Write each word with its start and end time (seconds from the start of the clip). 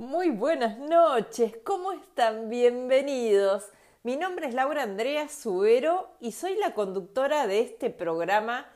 Muy 0.00 0.30
buenas 0.30 0.78
noches, 0.78 1.58
¿cómo 1.62 1.92
están? 1.92 2.48
Bienvenidos. 2.48 3.68
Mi 4.02 4.16
nombre 4.16 4.46
es 4.46 4.54
Laura 4.54 4.84
Andrea 4.84 5.28
Subero 5.28 6.08
y 6.20 6.32
soy 6.32 6.54
la 6.54 6.72
conductora 6.72 7.46
de 7.46 7.60
este 7.60 7.90
programa 7.90 8.66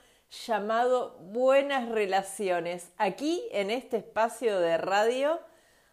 llamado 0.46 1.16
Buenas 1.20 1.88
Relaciones, 1.88 2.92
aquí 2.98 3.42
en 3.52 3.70
este 3.70 3.96
espacio 3.96 4.60
de 4.60 4.76
radio 4.76 5.40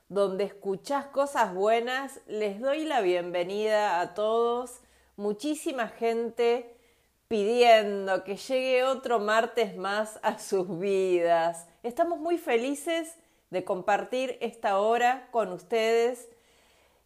donde 0.10 0.44
escuchás 0.44 1.06
cosas 1.06 1.54
buenas. 1.54 2.20
Les 2.28 2.60
doy 2.60 2.84
la 2.84 3.00
bienvenida 3.00 4.02
a 4.02 4.14
todos, 4.14 4.82
muchísima 5.16 5.88
gente 5.88 6.76
pidiendo 7.30 8.26
que 8.26 8.36
llegue 8.36 8.84
otro 8.84 9.22
martes 9.22 9.78
más 9.78 10.20
a 10.24 10.40
sus 10.40 10.78
vidas. 10.78 11.70
Estamos 11.84 12.20
muy 12.20 12.38
felices 12.38 13.16
de 13.52 13.64
compartir 13.64 14.38
esta 14.42 14.80
hora 14.80 15.28
con 15.32 15.52
ustedes. 15.52 16.28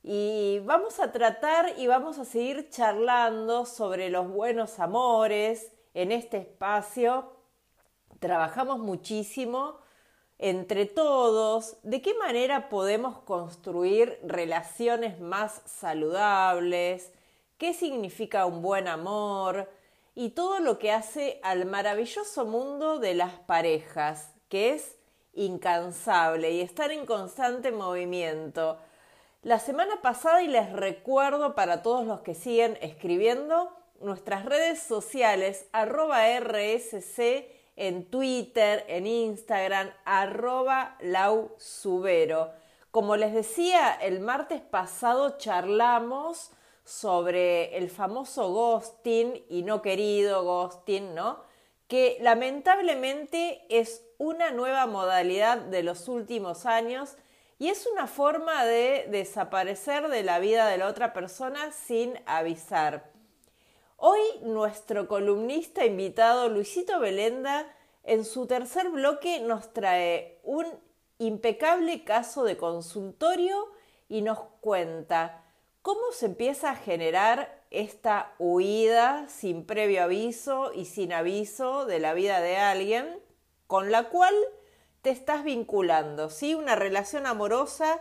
Y 0.03 0.59
vamos 0.63 0.99
a 0.99 1.11
tratar 1.11 1.73
y 1.77 1.87
vamos 1.87 2.19
a 2.19 2.25
seguir 2.25 2.69
charlando 2.69 3.65
sobre 3.65 4.09
los 4.09 4.29
buenos 4.29 4.79
amores 4.79 5.73
en 5.93 6.11
este 6.11 6.37
espacio. 6.37 7.33
Trabajamos 8.19 8.79
muchísimo 8.79 9.79
entre 10.37 10.85
todos. 10.85 11.77
De 11.83 12.01
qué 12.01 12.13
manera 12.13 12.69
podemos 12.69 13.19
construir 13.19 14.19
relaciones 14.23 15.19
más 15.19 15.63
saludables, 15.65 17.11
qué 17.57 17.73
significa 17.73 18.45
un 18.45 18.61
buen 18.61 18.87
amor 18.87 19.71
y 20.13 20.29
todo 20.29 20.59
lo 20.59 20.77
que 20.77 20.91
hace 20.91 21.39
al 21.43 21.65
maravilloso 21.65 22.45
mundo 22.45 22.99
de 22.99 23.15
las 23.15 23.33
parejas, 23.39 24.33
que 24.49 24.73
es 24.73 24.94
incansable 25.35 26.51
y 26.51 26.61
estar 26.61 26.91
en 26.91 27.05
constante 27.05 27.71
movimiento. 27.71 28.77
La 29.43 29.59
semana 29.59 30.01
pasada, 30.01 30.41
y 30.41 30.47
les 30.47 30.71
recuerdo 30.73 31.53
para 31.53 31.83
todos 31.83 32.05
los 32.05 32.21
que 32.21 32.33
siguen 32.33 32.77
escribiendo, 32.81 33.71
nuestras 33.99 34.45
redes 34.45 34.79
sociales, 34.79 35.67
arroba 35.71 36.25
RSC 36.39 37.47
en 37.75 38.05
Twitter, 38.05 38.85
en 38.87 39.05
Instagram, 39.05 39.91
arroba 40.05 40.97
lausubero. 41.01 42.51
Como 42.91 43.17
les 43.17 43.33
decía, 43.33 43.93
el 43.93 44.21
martes 44.21 44.61
pasado 44.61 45.37
charlamos 45.37 46.51
sobre 46.85 47.77
el 47.77 47.89
famoso 47.89 48.53
ghosting 48.53 49.43
y 49.49 49.63
no 49.63 49.81
querido 49.81 50.43
ghosting, 50.43 51.13
¿no? 51.13 51.39
Que 51.87 52.17
lamentablemente 52.21 53.65
es 53.69 54.04
una 54.17 54.51
nueva 54.51 54.85
modalidad 54.85 55.57
de 55.57 55.83
los 55.83 56.07
últimos 56.07 56.65
años 56.65 57.17
y 57.57 57.69
es 57.69 57.87
una 57.87 58.07
forma 58.07 58.65
de 58.65 59.07
desaparecer 59.09 60.09
de 60.09 60.23
la 60.23 60.39
vida 60.39 60.67
de 60.67 60.77
la 60.77 60.87
otra 60.87 61.13
persona 61.13 61.71
sin 61.71 62.19
avisar. 62.25 63.11
Hoy 63.97 64.19
nuestro 64.41 65.07
columnista 65.07 65.85
invitado 65.85 66.49
Luisito 66.49 66.99
Belenda 66.99 67.65
en 68.03 68.25
su 68.25 68.45
tercer 68.45 68.89
bloque 68.89 69.39
nos 69.39 69.73
trae 69.73 70.39
un 70.43 70.65
impecable 71.17 72.03
caso 72.03 72.43
de 72.43 72.57
consultorio 72.57 73.71
y 74.09 74.21
nos 74.21 74.39
cuenta 74.59 75.43
cómo 75.81 76.11
se 76.11 76.25
empieza 76.25 76.71
a 76.71 76.75
generar 76.75 77.63
esta 77.71 78.33
huida 78.37 79.27
sin 79.29 79.65
previo 79.65 80.03
aviso 80.03 80.73
y 80.73 80.85
sin 80.85 81.13
aviso 81.13 81.85
de 81.85 81.99
la 81.99 82.13
vida 82.13 82.41
de 82.41 82.57
alguien 82.57 83.24
con 83.67 83.91
la 83.91 84.09
cual 84.09 84.33
te 85.01 85.09
estás 85.09 85.43
vinculando, 85.43 86.29
¿sí? 86.29 86.55
Una 86.55 86.75
relación 86.75 87.25
amorosa 87.25 87.99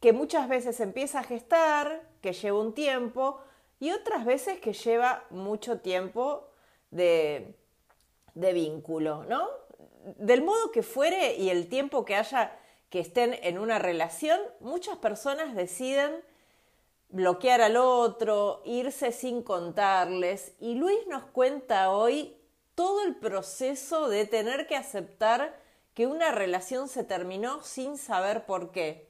que 0.00 0.12
muchas 0.12 0.48
veces 0.48 0.80
empieza 0.80 1.20
a 1.20 1.24
gestar, 1.24 2.02
que 2.22 2.32
lleva 2.32 2.60
un 2.60 2.72
tiempo, 2.72 3.40
y 3.80 3.90
otras 3.92 4.24
veces 4.24 4.58
que 4.60 4.72
lleva 4.72 5.24
mucho 5.30 5.80
tiempo 5.80 6.48
de, 6.90 7.54
de 8.34 8.52
vínculo, 8.52 9.24
¿no? 9.24 9.48
Del 10.16 10.42
modo 10.42 10.70
que 10.70 10.82
fuere 10.82 11.36
y 11.36 11.50
el 11.50 11.68
tiempo 11.68 12.04
que 12.04 12.16
haya 12.16 12.58
que 12.90 13.00
estén 13.00 13.38
en 13.42 13.58
una 13.58 13.78
relación, 13.78 14.40
muchas 14.60 14.96
personas 14.96 15.54
deciden 15.54 16.24
bloquear 17.10 17.60
al 17.60 17.76
otro, 17.76 18.62
irse 18.64 19.12
sin 19.12 19.42
contarles, 19.42 20.54
y 20.60 20.74
Luis 20.74 21.06
nos 21.08 21.24
cuenta 21.24 21.90
hoy 21.90 22.37
todo 22.78 23.02
el 23.02 23.16
proceso 23.16 24.08
de 24.08 24.24
tener 24.24 24.68
que 24.68 24.76
aceptar 24.76 25.52
que 25.94 26.06
una 26.06 26.30
relación 26.30 26.86
se 26.86 27.02
terminó 27.02 27.60
sin 27.64 27.98
saber 27.98 28.46
por 28.46 28.70
qué. 28.70 29.08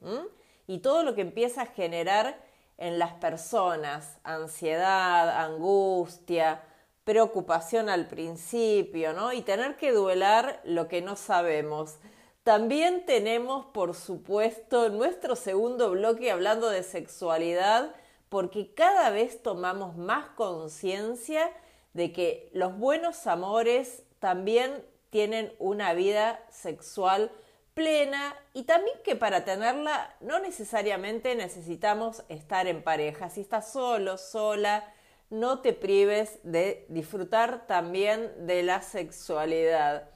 Y 0.67 0.79
todo 0.79 1.03
lo 1.03 1.15
que 1.15 1.21
empieza 1.21 1.61
a 1.61 1.67
generar 1.67 2.43
en 2.79 2.99
las 2.99 3.13
personas, 3.13 4.17
ansiedad, 4.25 5.45
angustia, 5.45 6.63
preocupación 7.05 7.91
al 7.91 8.07
principio, 8.07 9.13
¿no? 9.13 9.35
Y 9.35 9.43
tener 9.43 9.77
que 9.77 9.93
duelar 9.93 10.63
lo 10.65 10.89
que 10.89 11.03
no 11.03 11.15
sabemos. 11.15 11.97
También 12.45 13.05
tenemos, 13.05 13.67
por 13.67 13.95
supuesto, 13.95 14.89
nuestro 14.89 15.37
segundo 15.37 15.91
bloque 15.91 16.31
hablando 16.31 16.71
de 16.71 16.83
sexualidad, 16.83 17.95
porque 18.31 18.73
cada 18.73 19.11
vez 19.11 19.43
tomamos 19.43 19.95
más 19.99 20.25
conciencia 20.37 21.51
de 21.93 22.13
que 22.13 22.51
los 22.53 22.77
buenos 22.79 23.27
amores 23.27 24.05
también 24.19 24.85
tienen 25.11 25.53
una 25.59 25.95
vida 25.95 26.41
sexual 26.51 27.31
plena 27.75 28.35
y 28.55 28.65
también 28.65 28.97
que 29.05 29.15
para 29.15 29.45
tenerla 29.45 30.17
no 30.21 30.41
necesariamente 30.41 31.37
necesitamos 31.37 32.25
estar 32.29 32.67
en 32.67 32.83
pareja. 32.83 33.31
Si 33.31 33.41
estás 33.41 33.73
solo, 33.73 34.19
sola, 34.19 34.93
no 35.31 35.61
te 35.61 35.73
prives 35.73 36.41
de 36.43 36.87
disfrutar 36.89 37.67
también 37.67 38.47
de 38.47 38.63
la 38.63 38.83
sexualidad. 38.83 40.11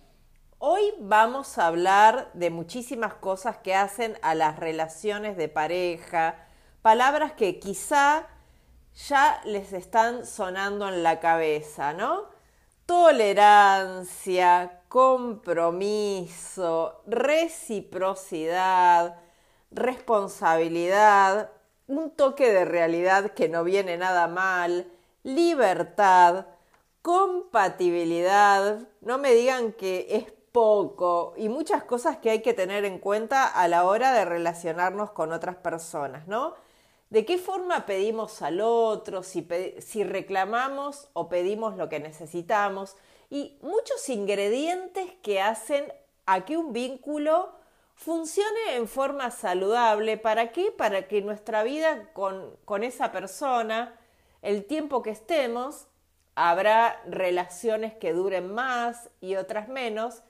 Hoy 0.58 0.82
vamos 1.00 1.58
a 1.58 1.66
hablar 1.66 2.30
de 2.34 2.50
muchísimas 2.50 3.14
cosas 3.14 3.58
que 3.58 3.74
hacen 3.74 4.18
a 4.22 4.34
las 4.34 4.58
relaciones 4.58 5.36
de 5.36 5.48
pareja, 5.48 6.46
palabras 6.82 7.32
que 7.32 7.58
quizá 7.58 8.26
ya 8.94 9.40
les 9.44 9.72
están 9.72 10.26
sonando 10.26 10.88
en 10.88 11.02
la 11.02 11.18
cabeza, 11.20 11.92
¿no? 11.92 12.26
Tolerancia, 12.86 14.80
compromiso, 14.88 17.02
reciprocidad, 17.06 19.16
responsabilidad, 19.70 21.50
un 21.86 22.10
toque 22.10 22.52
de 22.52 22.64
realidad 22.64 23.32
que 23.32 23.48
no 23.48 23.64
viene 23.64 23.96
nada 23.96 24.28
mal, 24.28 24.86
libertad, 25.22 26.46
compatibilidad, 27.02 28.80
no 29.00 29.18
me 29.18 29.32
digan 29.32 29.72
que 29.72 30.06
es 30.10 30.32
poco 30.52 31.34
y 31.36 31.48
muchas 31.48 31.84
cosas 31.84 32.18
que 32.18 32.30
hay 32.30 32.42
que 32.42 32.54
tener 32.54 32.84
en 32.84 32.98
cuenta 32.98 33.46
a 33.46 33.68
la 33.68 33.84
hora 33.84 34.12
de 34.12 34.24
relacionarnos 34.24 35.10
con 35.12 35.32
otras 35.32 35.56
personas, 35.56 36.26
¿no? 36.28 36.54
¿De 37.12 37.26
qué 37.26 37.36
forma 37.36 37.84
pedimos 37.84 38.40
al 38.40 38.62
otro? 38.62 39.22
Si, 39.22 39.44
reclamamos 40.02 41.10
o 41.12 41.28
pedimos 41.28 41.76
lo 41.76 41.90
que 41.90 42.00
necesitamos. 42.00 42.96
Y 43.28 43.58
muchos 43.60 44.08
ingredientes 44.08 45.12
que 45.22 45.42
hacen 45.42 45.92
a 46.24 46.46
que 46.46 46.56
un 46.56 46.72
vínculo 46.72 47.52
funcione 47.96 48.76
en 48.76 48.88
forma 48.88 49.30
saludable. 49.30 50.16
¿Para 50.16 50.52
qué? 50.52 50.72
Para 50.72 51.06
que 51.06 51.20
nuestra 51.20 51.62
vida 51.64 52.08
con, 52.14 52.56
con 52.64 52.82
esa 52.82 53.12
persona, 53.12 53.94
el 54.40 54.64
tiempo 54.64 55.02
que 55.02 55.10
estemos, 55.10 55.88
habrá 56.34 57.02
relaciones 57.04 57.92
que 57.92 58.14
duren 58.14 58.54
más 58.54 59.10
y 59.20 59.36
otras 59.36 59.68
menos, 59.68 60.22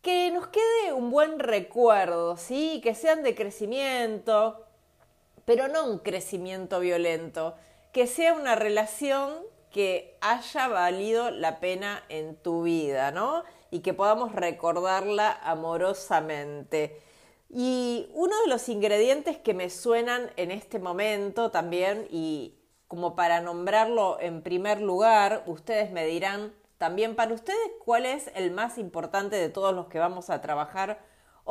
que 0.00 0.30
nos 0.30 0.46
quede 0.46 0.94
un 0.94 1.10
buen 1.10 1.38
recuerdo, 1.38 2.38
¿sí? 2.38 2.80
Que 2.82 2.94
sean 2.94 3.22
de 3.22 3.34
crecimiento, 3.34 4.64
pero 5.44 5.68
no 5.68 5.84
un 5.84 5.98
crecimiento 5.98 6.80
violento, 6.80 7.54
que 7.92 8.06
sea 8.06 8.34
una 8.34 8.54
relación 8.54 9.34
que 9.70 10.16
haya 10.20 10.68
valido 10.68 11.30
la 11.30 11.60
pena 11.60 12.02
en 12.08 12.36
tu 12.36 12.62
vida, 12.62 13.12
¿no? 13.12 13.44
Y 13.70 13.80
que 13.80 13.94
podamos 13.94 14.32
recordarla 14.32 15.38
amorosamente. 15.42 17.00
Y 17.48 18.08
uno 18.14 18.34
de 18.42 18.48
los 18.48 18.68
ingredientes 18.68 19.38
que 19.38 19.54
me 19.54 19.70
suenan 19.70 20.30
en 20.36 20.50
este 20.50 20.78
momento 20.78 21.50
también, 21.50 22.06
y 22.10 22.54
como 22.88 23.14
para 23.14 23.40
nombrarlo 23.40 24.18
en 24.20 24.42
primer 24.42 24.80
lugar, 24.80 25.44
ustedes 25.46 25.90
me 25.92 26.06
dirán 26.06 26.52
también 26.78 27.14
para 27.14 27.34
ustedes 27.34 27.58
cuál 27.84 28.06
es 28.06 28.30
el 28.34 28.50
más 28.50 28.78
importante 28.78 29.36
de 29.36 29.48
todos 29.48 29.74
los 29.74 29.86
que 29.86 29.98
vamos 29.98 30.30
a 30.30 30.40
trabajar 30.40 30.98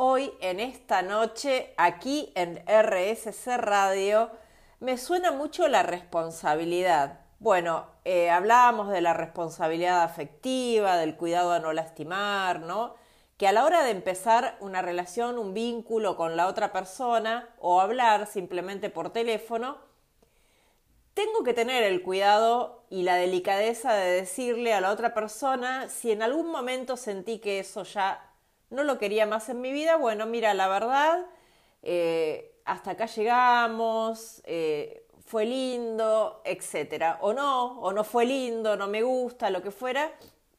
hoy, 0.02 0.32
en 0.40 0.60
esta 0.60 1.02
noche, 1.02 1.74
aquí 1.76 2.32
en 2.34 2.64
RSC 2.66 3.58
Radio, 3.58 4.30
me 4.78 4.96
suena 4.96 5.30
mucho 5.30 5.68
la 5.68 5.82
responsabilidad. 5.82 7.20
Bueno, 7.38 7.84
eh, 8.06 8.30
hablábamos 8.30 8.88
de 8.88 9.02
la 9.02 9.12
responsabilidad 9.12 10.02
afectiva, 10.02 10.96
del 10.96 11.18
cuidado 11.18 11.52
a 11.52 11.58
no 11.58 11.74
lastimar, 11.74 12.60
¿no? 12.60 12.94
que 13.36 13.46
a 13.46 13.52
la 13.52 13.62
hora 13.62 13.84
de 13.84 13.90
empezar 13.90 14.56
una 14.60 14.80
relación, 14.80 15.38
un 15.38 15.52
vínculo 15.52 16.16
con 16.16 16.34
la 16.34 16.46
otra 16.46 16.72
persona 16.72 17.50
o 17.58 17.82
hablar 17.82 18.26
simplemente 18.26 18.88
por 18.88 19.10
teléfono, 19.10 19.76
tengo 21.12 21.44
que 21.44 21.52
tener 21.52 21.82
el 21.82 22.00
cuidado 22.00 22.84
y 22.88 23.02
la 23.02 23.16
delicadeza 23.16 23.92
de 23.92 24.12
decirle 24.12 24.72
a 24.72 24.80
la 24.80 24.92
otra 24.92 25.12
persona 25.12 25.90
si 25.90 26.10
en 26.10 26.22
algún 26.22 26.50
momento 26.50 26.96
sentí 26.96 27.38
que 27.38 27.58
eso 27.58 27.82
ya 27.82 28.29
no 28.70 28.84
lo 28.84 28.98
quería 28.98 29.26
más 29.26 29.48
en 29.48 29.60
mi 29.60 29.72
vida, 29.72 29.96
bueno, 29.96 30.26
mira, 30.26 30.54
la 30.54 30.68
verdad, 30.68 31.26
eh, 31.82 32.60
hasta 32.64 32.92
acá 32.92 33.06
llegamos, 33.06 34.42
eh, 34.44 35.06
fue 35.26 35.44
lindo, 35.44 36.40
etcétera. 36.44 37.18
O 37.20 37.32
no, 37.32 37.80
o 37.80 37.92
no 37.92 38.04
fue 38.04 38.24
lindo, 38.24 38.76
no 38.76 38.88
me 38.88 39.02
gusta, 39.02 39.50
lo 39.50 39.62
que 39.62 39.70
fuera, 39.70 40.10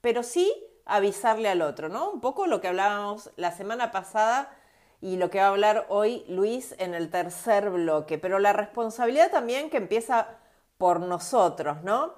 pero 0.01 0.23
sí 0.23 0.53
avisarle 0.85 1.49
al 1.49 1.61
otro, 1.61 1.89
¿no? 1.89 2.11
Un 2.11 2.21
poco 2.21 2.47
lo 2.47 2.61
que 2.61 2.67
hablábamos 2.67 3.31
la 3.35 3.51
semana 3.51 3.91
pasada 3.91 4.49
y 5.01 5.17
lo 5.17 5.29
que 5.29 5.39
va 5.39 5.45
a 5.45 5.49
hablar 5.49 5.85
hoy 5.89 6.23
Luis 6.27 6.75
en 6.77 6.93
el 6.93 7.09
tercer 7.09 7.69
bloque, 7.69 8.17
pero 8.17 8.39
la 8.39 8.53
responsabilidad 8.53 9.31
también 9.31 9.69
que 9.69 9.77
empieza 9.77 10.27
por 10.77 10.99
nosotros, 10.99 11.83
¿no? 11.83 12.13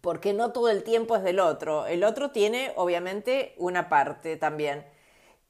Porque 0.00 0.32
no 0.32 0.52
todo 0.52 0.70
el 0.70 0.82
tiempo 0.82 1.16
es 1.16 1.22
del 1.22 1.40
otro. 1.40 1.86
El 1.86 2.04
otro 2.04 2.30
tiene 2.30 2.72
obviamente 2.76 3.54
una 3.58 3.88
parte 3.88 4.36
también. 4.36 4.86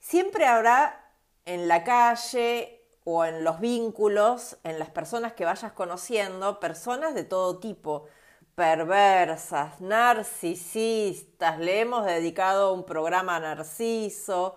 Siempre 0.01 0.47
habrá 0.47 1.13
en 1.45 1.69
la 1.69 1.85
calle 1.85 2.83
o 3.05 3.25
en 3.25 3.45
los 3.45 3.61
vínculos, 3.61 4.57
en 4.65 4.79
las 4.79 4.89
personas 4.89 5.35
que 5.35 5.45
vayas 5.45 5.73
conociendo, 5.73 6.59
personas 6.59 7.15
de 7.15 7.25
todo 7.25 7.59
tipo, 7.61 8.07
perversas, 8.55 9.81
narcisistas, 9.81 11.59
le 11.59 11.81
hemos 11.81 12.07
dedicado 12.07 12.73
un 12.73 12.85
programa 12.85 13.37
a 13.37 13.41
Narciso, 13.41 14.57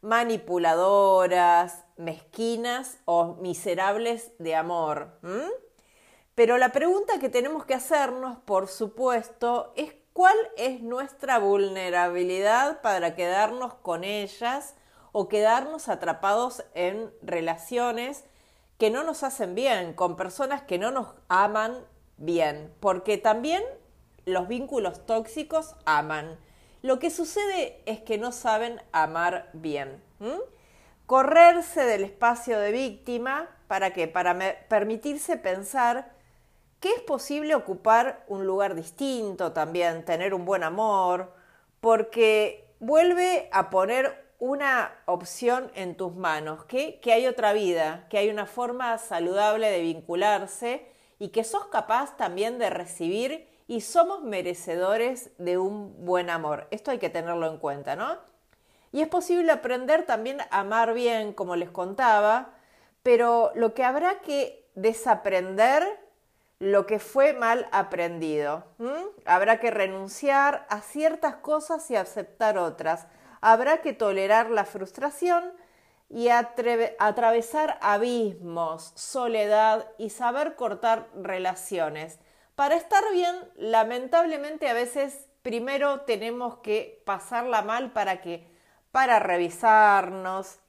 manipuladoras, 0.00 1.84
mezquinas 1.96 2.98
o 3.04 3.34
miserables 3.34 4.30
de 4.38 4.54
amor. 4.54 5.18
Pero 6.36 6.56
la 6.56 6.70
pregunta 6.70 7.18
que 7.18 7.28
tenemos 7.28 7.64
que 7.64 7.74
hacernos, 7.74 8.38
por 8.38 8.68
supuesto, 8.68 9.72
es 9.76 9.92
cuál 10.12 10.36
es 10.56 10.82
nuestra 10.82 11.38
vulnerabilidad 11.38 12.80
para 12.80 13.16
quedarnos 13.16 13.74
con 13.74 14.04
ellas 14.04 14.76
o 15.16 15.28
quedarnos 15.28 15.88
atrapados 15.88 16.64
en 16.74 17.08
relaciones 17.22 18.24
que 18.78 18.90
no 18.90 19.04
nos 19.04 19.22
hacen 19.22 19.54
bien, 19.54 19.94
con 19.94 20.16
personas 20.16 20.62
que 20.62 20.76
no 20.76 20.90
nos 20.90 21.14
aman 21.28 21.72
bien, 22.16 22.74
porque 22.80 23.16
también 23.16 23.62
los 24.24 24.48
vínculos 24.48 25.06
tóxicos 25.06 25.76
aman. 25.84 26.36
Lo 26.82 26.98
que 26.98 27.10
sucede 27.10 27.80
es 27.86 28.00
que 28.00 28.18
no 28.18 28.32
saben 28.32 28.82
amar 28.90 29.50
bien. 29.52 30.02
Correrse 31.06 31.84
del 31.84 32.02
espacio 32.02 32.58
de 32.58 32.72
víctima, 32.72 33.48
¿para 33.68 33.92
qué? 33.92 34.08
Para 34.08 34.36
permitirse 34.68 35.36
pensar 35.36 36.10
que 36.80 36.90
es 36.90 37.00
posible 37.02 37.54
ocupar 37.54 38.24
un 38.26 38.46
lugar 38.46 38.74
distinto 38.74 39.52
también, 39.52 40.04
tener 40.04 40.34
un 40.34 40.44
buen 40.44 40.64
amor, 40.64 41.32
porque 41.80 42.68
vuelve 42.80 43.48
a 43.52 43.70
poner 43.70 44.23
una 44.44 44.92
opción 45.06 45.70
en 45.74 45.96
tus 45.96 46.14
manos, 46.14 46.66
que, 46.66 47.00
que 47.00 47.14
hay 47.14 47.26
otra 47.26 47.54
vida, 47.54 48.06
que 48.10 48.18
hay 48.18 48.28
una 48.28 48.44
forma 48.44 48.98
saludable 48.98 49.70
de 49.70 49.80
vincularse 49.80 50.86
y 51.18 51.28
que 51.28 51.44
sos 51.44 51.68
capaz 51.68 52.18
también 52.18 52.58
de 52.58 52.68
recibir 52.68 53.48
y 53.66 53.80
somos 53.80 54.22
merecedores 54.22 55.30
de 55.38 55.56
un 55.56 56.04
buen 56.04 56.28
amor. 56.28 56.68
Esto 56.70 56.90
hay 56.90 56.98
que 56.98 57.08
tenerlo 57.08 57.46
en 57.46 57.56
cuenta, 57.56 57.96
¿no? 57.96 58.18
Y 58.92 59.00
es 59.00 59.08
posible 59.08 59.50
aprender 59.50 60.04
también 60.04 60.42
a 60.42 60.60
amar 60.60 60.92
bien, 60.92 61.32
como 61.32 61.56
les 61.56 61.70
contaba, 61.70 62.50
pero 63.02 63.50
lo 63.54 63.72
que 63.72 63.82
habrá 63.82 64.20
que 64.20 64.68
desaprender 64.74 65.84
lo 66.58 66.84
que 66.84 66.98
fue 66.98 67.32
mal 67.32 67.66
aprendido. 67.72 68.64
Habrá 69.24 69.58
que 69.58 69.70
renunciar 69.70 70.66
a 70.68 70.82
ciertas 70.82 71.36
cosas 71.36 71.90
y 71.90 71.96
aceptar 71.96 72.58
otras. 72.58 73.06
Habrá 73.46 73.82
que 73.82 73.92
tolerar 73.92 74.48
la 74.48 74.64
frustración 74.64 75.52
y 76.08 76.28
atravesar 76.30 77.78
abismos, 77.82 78.94
soledad 78.94 79.86
y 79.98 80.08
saber 80.08 80.56
cortar 80.56 81.10
relaciones. 81.14 82.20
Para 82.54 82.74
estar 82.76 83.04
bien, 83.12 83.36
lamentablemente 83.56 84.66
a 84.66 84.72
veces 84.72 85.28
primero 85.42 86.00
tenemos 86.06 86.56
que 86.60 87.02
pasarla 87.04 87.60
mal 87.60 87.92
para 87.92 88.22
que 88.22 88.50
para 88.92 89.18
revisarnos, 89.18 90.60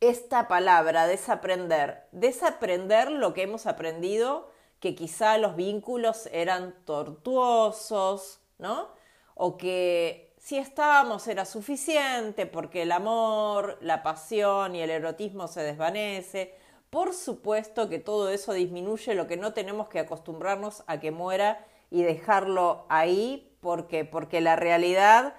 esta 0.00 0.48
palabra, 0.48 1.06
desaprender, 1.06 2.06
desaprender 2.12 3.10
lo 3.10 3.32
que 3.32 3.44
hemos 3.44 3.64
aprendido 3.64 4.50
que 4.80 4.94
quizá 4.94 5.38
los 5.38 5.56
vínculos 5.56 6.28
eran 6.30 6.74
tortuosos, 6.84 8.42
¿no? 8.58 8.90
O 9.34 9.56
que 9.56 10.29
si 10.40 10.56
estábamos 10.56 11.28
era 11.28 11.44
suficiente 11.44 12.46
porque 12.46 12.82
el 12.82 12.92
amor, 12.92 13.76
la 13.82 14.02
pasión 14.02 14.74
y 14.74 14.80
el 14.80 14.88
erotismo 14.90 15.48
se 15.48 15.62
desvanece. 15.62 16.54
Por 16.88 17.14
supuesto 17.14 17.90
que 17.90 17.98
todo 17.98 18.30
eso 18.30 18.54
disminuye, 18.54 19.14
lo 19.14 19.26
que 19.26 19.36
no 19.36 19.52
tenemos 19.52 19.88
que 19.88 20.00
acostumbrarnos 20.00 20.82
a 20.86 20.98
que 20.98 21.10
muera 21.10 21.64
y 21.90 22.02
dejarlo 22.02 22.86
ahí 22.88 23.54
porque 23.60 24.06
porque 24.06 24.40
la 24.40 24.56
realidad 24.56 25.34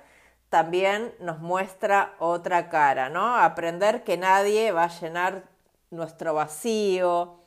también 0.49 1.13
nos 1.19 1.39
muestra 1.39 2.15
otra 2.19 2.69
cara, 2.69 3.09
¿no? 3.09 3.37
Aprender 3.37 4.03
que 4.03 4.17
nadie 4.17 4.71
va 4.71 4.83
a 4.83 4.99
llenar 4.99 5.45
nuestro 5.89 6.35
vacío, 6.35 7.39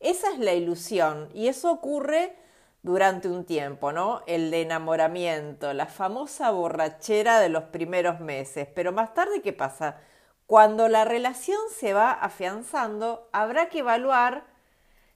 esa 0.00 0.30
es 0.32 0.38
la 0.38 0.54
ilusión 0.54 1.28
y 1.34 1.48
eso 1.48 1.70
ocurre 1.70 2.34
durante 2.82 3.28
un 3.28 3.44
tiempo, 3.44 3.92
¿no? 3.92 4.22
El 4.26 4.52
enamoramiento, 4.52 5.72
la 5.72 5.86
famosa 5.86 6.50
borrachera 6.50 7.40
de 7.40 7.48
los 7.48 7.64
primeros 7.64 8.20
meses. 8.20 8.68
Pero 8.74 8.92
más 8.92 9.14
tarde, 9.14 9.42
¿qué 9.42 9.52
pasa? 9.52 9.98
Cuando 10.46 10.88
la 10.88 11.04
relación 11.04 11.58
se 11.74 11.94
va 11.94 12.12
afianzando, 12.12 13.28
habrá 13.32 13.68
que 13.68 13.80
evaluar 13.80 14.44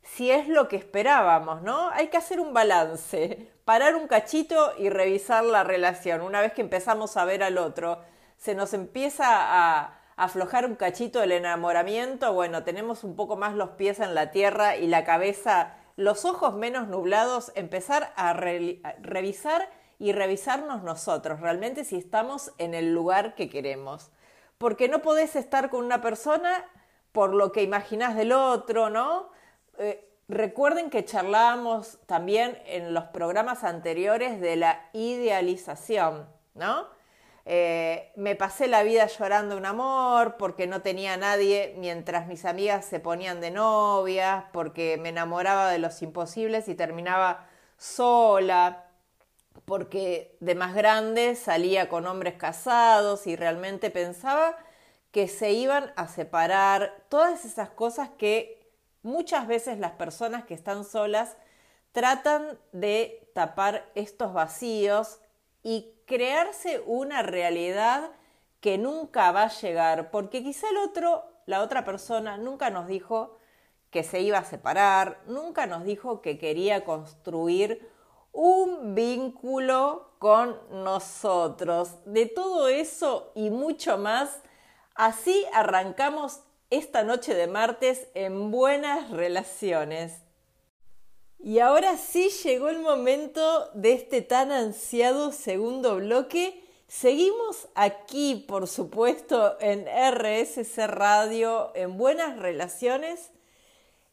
si 0.02 0.30
es 0.30 0.48
lo 0.48 0.68
que 0.68 0.76
esperábamos, 0.76 1.62
¿no? 1.62 1.90
Hay 1.90 2.08
que 2.08 2.16
hacer 2.16 2.40
un 2.40 2.54
balance, 2.54 3.50
parar 3.64 3.96
un 3.96 4.06
cachito 4.06 4.72
y 4.78 4.88
revisar 4.88 5.44
la 5.44 5.64
relación. 5.64 6.22
Una 6.22 6.40
vez 6.40 6.52
que 6.52 6.62
empezamos 6.62 7.16
a 7.16 7.24
ver 7.24 7.42
al 7.42 7.58
otro, 7.58 8.00
se 8.38 8.54
nos 8.54 8.72
empieza 8.72 9.26
a, 9.28 10.00
aflojar 10.16 10.64
un 10.64 10.76
cachito 10.76 11.20
del 11.20 11.32
enamoramiento, 11.32 12.32
bueno, 12.32 12.64
tenemos 12.64 13.04
un 13.04 13.16
poco 13.16 13.36
más 13.36 13.54
los 13.54 13.70
pies 13.70 14.00
en 14.00 14.14
la 14.14 14.30
tierra 14.30 14.76
y 14.76 14.86
la 14.86 15.04
cabeza, 15.04 15.74
los 15.96 16.24
ojos 16.24 16.54
menos 16.54 16.88
nublados, 16.88 17.52
empezar 17.54 18.12
a, 18.16 18.32
revisar 18.32 19.70
y 19.98 20.12
revisarnos 20.12 20.82
nosotros, 20.82 21.40
realmente 21.40 21.84
si 21.84 21.96
estamos 21.96 22.52
en 22.58 22.74
el 22.74 22.92
lugar 22.92 23.34
que 23.34 23.48
queremos. 23.48 24.10
Porque 24.58 24.88
no 24.88 25.00
podés 25.00 25.36
estar 25.36 25.70
con 25.70 25.84
una 25.84 26.00
persona 26.00 26.64
por 27.12 27.34
lo 27.34 27.50
que 27.50 27.62
imaginás 27.62 28.14
del 28.14 28.32
otro, 28.32 28.90
¿no? 28.90 29.30
Eh, 29.78 30.06
recuerden 30.28 30.90
que 30.90 31.04
charlábamos 31.04 31.98
también 32.06 32.58
en 32.66 32.92
los 32.92 33.04
programas 33.04 33.64
anteriores 33.64 34.40
de 34.40 34.56
la 34.56 34.90
idealización, 34.92 36.28
¿no? 36.54 36.95
Eh, 37.48 38.12
me 38.16 38.34
pasé 38.34 38.66
la 38.66 38.82
vida 38.82 39.06
llorando 39.06 39.56
un 39.56 39.66
amor 39.66 40.36
porque 40.36 40.66
no 40.66 40.82
tenía 40.82 41.16
nadie 41.16 41.76
mientras 41.78 42.26
mis 42.26 42.44
amigas 42.44 42.84
se 42.84 42.98
ponían 42.98 43.40
de 43.40 43.52
novias, 43.52 44.44
porque 44.52 44.98
me 45.00 45.10
enamoraba 45.10 45.70
de 45.70 45.78
los 45.78 46.02
imposibles 46.02 46.66
y 46.68 46.74
terminaba 46.74 47.46
sola, 47.78 48.86
porque 49.64 50.36
de 50.40 50.56
más 50.56 50.74
grande 50.74 51.36
salía 51.36 51.88
con 51.88 52.06
hombres 52.06 52.34
casados 52.34 53.28
y 53.28 53.36
realmente 53.36 53.90
pensaba 53.90 54.56
que 55.12 55.28
se 55.28 55.52
iban 55.52 55.92
a 55.96 56.08
separar, 56.08 57.04
todas 57.08 57.44
esas 57.44 57.70
cosas 57.70 58.10
que 58.18 58.68
muchas 59.02 59.46
veces 59.46 59.78
las 59.78 59.92
personas 59.92 60.44
que 60.44 60.54
están 60.54 60.84
solas 60.84 61.36
tratan 61.92 62.58
de 62.72 63.30
tapar 63.34 63.90
estos 63.94 64.34
vacíos 64.34 65.20
y 65.62 65.95
crearse 66.06 66.82
una 66.86 67.22
realidad 67.22 68.10
que 68.60 68.78
nunca 68.78 69.32
va 69.32 69.44
a 69.44 69.60
llegar, 69.60 70.10
porque 70.10 70.42
quizá 70.42 70.68
el 70.70 70.78
otro, 70.78 71.24
la 71.46 71.62
otra 71.62 71.84
persona, 71.84 72.38
nunca 72.38 72.70
nos 72.70 72.86
dijo 72.86 73.38
que 73.90 74.02
se 74.02 74.20
iba 74.20 74.38
a 74.38 74.44
separar, 74.44 75.20
nunca 75.26 75.66
nos 75.66 75.84
dijo 75.84 76.22
que 76.22 76.38
quería 76.38 76.84
construir 76.84 77.90
un 78.32 78.94
vínculo 78.94 80.10
con 80.18 80.58
nosotros. 80.70 81.96
De 82.04 82.26
todo 82.26 82.68
eso 82.68 83.32
y 83.34 83.50
mucho 83.50 83.98
más, 83.98 84.40
así 84.94 85.44
arrancamos 85.52 86.40
esta 86.70 87.04
noche 87.04 87.34
de 87.34 87.46
martes 87.46 88.08
en 88.14 88.50
buenas 88.50 89.10
relaciones. 89.10 90.25
Y 91.46 91.60
ahora 91.60 91.96
sí 91.96 92.30
llegó 92.42 92.70
el 92.70 92.80
momento 92.80 93.70
de 93.72 93.92
este 93.92 94.20
tan 94.20 94.50
ansiado 94.50 95.30
segundo 95.30 95.94
bloque 95.94 96.60
Seguimos 96.88 97.68
aquí, 97.76 98.44
por 98.48 98.66
supuesto, 98.66 99.56
en 99.60 99.86
RSC 99.86 100.88
Radio, 100.88 101.70
en 101.76 101.96
Buenas 101.96 102.36
Relaciones. 102.40 103.30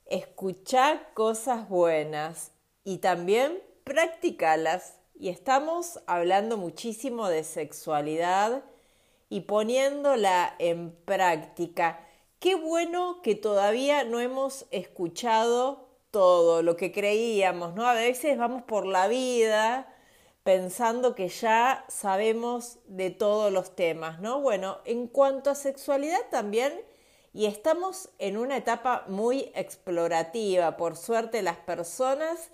Escuchá 0.05 1.09
cosas 1.15 1.67
buenas 1.69 2.51
y 2.83 2.99
también 2.99 3.63
practicalas. 3.83 4.99
Y 5.15 5.29
estamos 5.29 6.01
hablando 6.05 6.57
muchísimo 6.57 7.29
de 7.29 7.43
sexualidad 7.43 8.63
y 9.29 9.41
poniéndola 9.41 10.53
en 10.59 10.91
práctica. 11.03 11.99
Qué 12.37 12.53
bueno 12.53 13.21
que 13.23 13.33
todavía 13.33 14.03
no 14.03 14.19
hemos 14.19 14.67
escuchado 14.69 15.92
todo 16.13 16.62
lo 16.62 16.77
que 16.77 16.91
creíamos, 16.91 17.74
¿no? 17.74 17.88
A 17.88 17.96
veces 17.96 18.38
vamos 18.38 18.62
por 18.62 18.86
la 18.86 19.08
vida 19.08 19.91
pensando 20.43 21.15
que 21.15 21.27
ya 21.27 21.84
sabemos 21.88 22.77
de 22.86 23.10
todos 23.10 23.51
los 23.51 23.75
temas, 23.75 24.20
¿no? 24.20 24.39
Bueno, 24.39 24.77
en 24.86 25.08
cuanto 25.08 25.50
a 25.50 25.55
sexualidad 25.55 26.20
también, 26.29 26.72
y 27.34 27.48
estamos 27.48 28.10
en 28.20 28.38
una 28.38 28.58
etapa 28.58 29.05
muy 29.08 29.51
explorativa, 29.55 30.77
por 30.77 30.98
suerte 30.98 31.41
las 31.41 31.58
personas, 31.58 32.51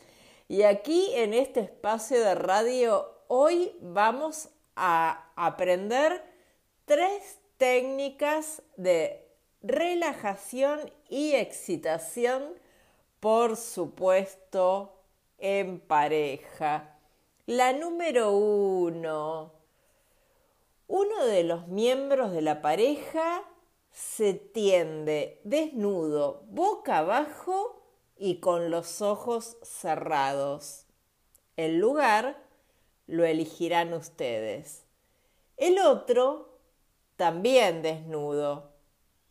y 0.47 0.61
aquí 0.63 1.11
en 1.15 1.33
este 1.33 1.59
espacio 1.59 2.21
de 2.21 2.35
radio 2.35 3.11
hoy 3.27 3.75
vamos 3.81 4.47
a 4.77 5.33
aprender 5.35 6.23
tres 6.85 7.39
técnicas 7.57 8.61
de 8.77 9.27
relajación 9.61 10.93
y 11.09 11.33
excitación, 11.33 12.57
por 13.19 13.57
supuesto, 13.57 14.93
en 15.37 15.79
pareja. 15.79 16.97
La 17.45 17.73
número 17.73 18.31
uno. 18.31 19.53
Uno 20.87 21.25
de 21.25 21.43
los 21.43 21.67
miembros 21.67 22.31
de 22.31 22.41
la 22.41 22.61
pareja 22.61 23.43
se 23.91 24.33
tiende 24.33 25.39
desnudo, 25.43 26.43
boca 26.47 26.99
abajo 26.99 27.81
y 28.17 28.39
con 28.39 28.71
los 28.71 29.01
ojos 29.01 29.57
cerrados. 29.61 30.85
El 31.57 31.77
lugar 31.77 32.41
lo 33.07 33.25
elegirán 33.25 33.93
ustedes. 33.93 34.85
El 35.57 35.79
otro, 35.79 36.57
también 37.17 37.81
desnudo, 37.81 38.71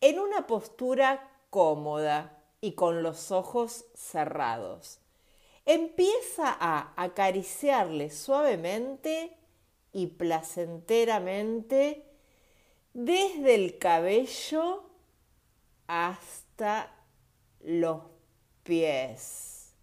en 0.00 0.18
una 0.18 0.46
postura 0.46 1.30
cómoda 1.50 2.37
y 2.60 2.72
con 2.72 3.02
los 3.02 3.30
ojos 3.30 3.84
cerrados. 3.94 5.00
Empieza 5.64 6.56
a 6.58 6.92
acariciarle 6.96 8.10
suavemente 8.10 9.36
y 9.92 10.06
placenteramente 10.06 12.04
desde 12.94 13.54
el 13.54 13.78
cabello 13.78 14.84
hasta 15.86 16.94
los 17.60 18.02
pies, 18.62 19.74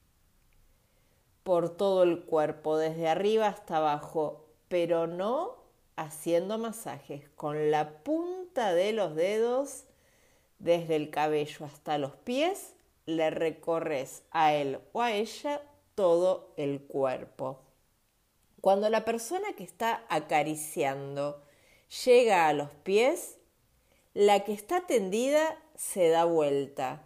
por 1.44 1.76
todo 1.76 2.04
el 2.04 2.24
cuerpo, 2.26 2.78
desde 2.78 3.08
arriba 3.08 3.48
hasta 3.48 3.78
abajo, 3.78 4.46
pero 4.68 5.08
no 5.08 5.56
haciendo 5.96 6.58
masajes, 6.58 7.30
con 7.36 7.72
la 7.72 8.04
punta 8.04 8.74
de 8.74 8.92
los 8.92 9.16
dedos 9.16 9.86
desde 10.60 10.96
el 10.96 11.10
cabello 11.10 11.66
hasta 11.66 11.98
los 11.98 12.16
pies, 12.16 12.76
le 13.06 13.30
recorres 13.30 14.24
a 14.32 14.54
él 14.54 14.80
o 14.94 15.02
a 15.02 15.14
ella 15.14 15.62
todo 15.96 16.54
el 16.58 16.82
cuerpo. 16.82 17.62
Cuando 18.62 18.90
la 18.90 19.06
persona 19.06 19.54
que 19.56 19.64
está 19.64 20.06
acariciando 20.10 21.44
llega 22.06 22.48
a 22.48 22.54
los 22.54 22.72
pies, 22.84 23.38
la 24.14 24.44
que 24.44 24.54
está 24.54 24.88
tendida 24.88 25.62
se 25.76 26.10
da 26.10 26.26
vuelta 26.26 27.04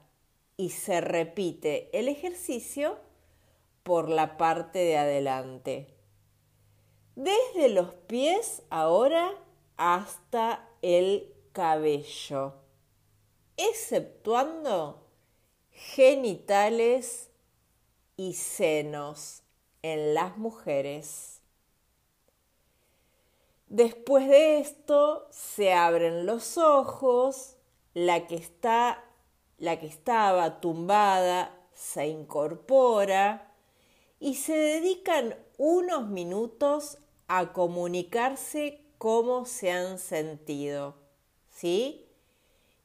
y 0.58 0.70
se 0.70 1.02
repite 1.02 1.90
el 1.92 2.08
ejercicio 2.08 2.98
por 3.84 4.10
la 4.10 4.38
parte 4.38 4.80
de 4.80 4.98
adelante. 4.98 5.88
Desde 7.16 7.70
los 7.70 7.94
pies 7.94 8.62
ahora 8.70 9.32
hasta 9.78 10.70
el 10.82 11.34
cabello, 11.52 12.54
exceptuando 13.60 15.06
genitales 15.72 17.30
y 18.18 18.34
senos 18.34 19.44
en 19.82 20.14
las 20.14 20.38
mujeres. 20.38 21.42
Después 23.68 24.28
de 24.28 24.60
esto 24.60 25.28
se 25.32 25.74
abren 25.74 26.26
los 26.26 26.58
ojos, 26.58 27.58
la 27.94 28.28
que 28.28 28.36
está 28.36 29.04
la 29.60 29.78
que 29.80 29.88
estaba 29.88 30.62
tumbada 30.62 31.56
se 31.74 32.08
incorpora 32.08 33.54
y 34.20 34.36
se 34.36 34.56
dedican 34.56 35.36
unos 35.58 36.08
minutos 36.08 36.98
a 37.28 37.52
comunicarse 37.54 38.82
cómo 38.98 39.46
se 39.46 39.72
han 39.72 40.00
sentido, 40.00 40.96
¿sí? 41.50 42.09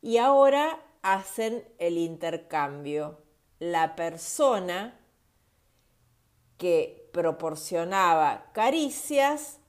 Y 0.05 0.19
ahora 0.19 0.85
hacen 1.01 1.67
el 1.79 1.97
intercambio. 1.97 3.23
La 3.59 3.97
persona 3.97 5.01
que 6.59 7.09
proporcionaba 7.11 8.51
caricias, 8.53 9.61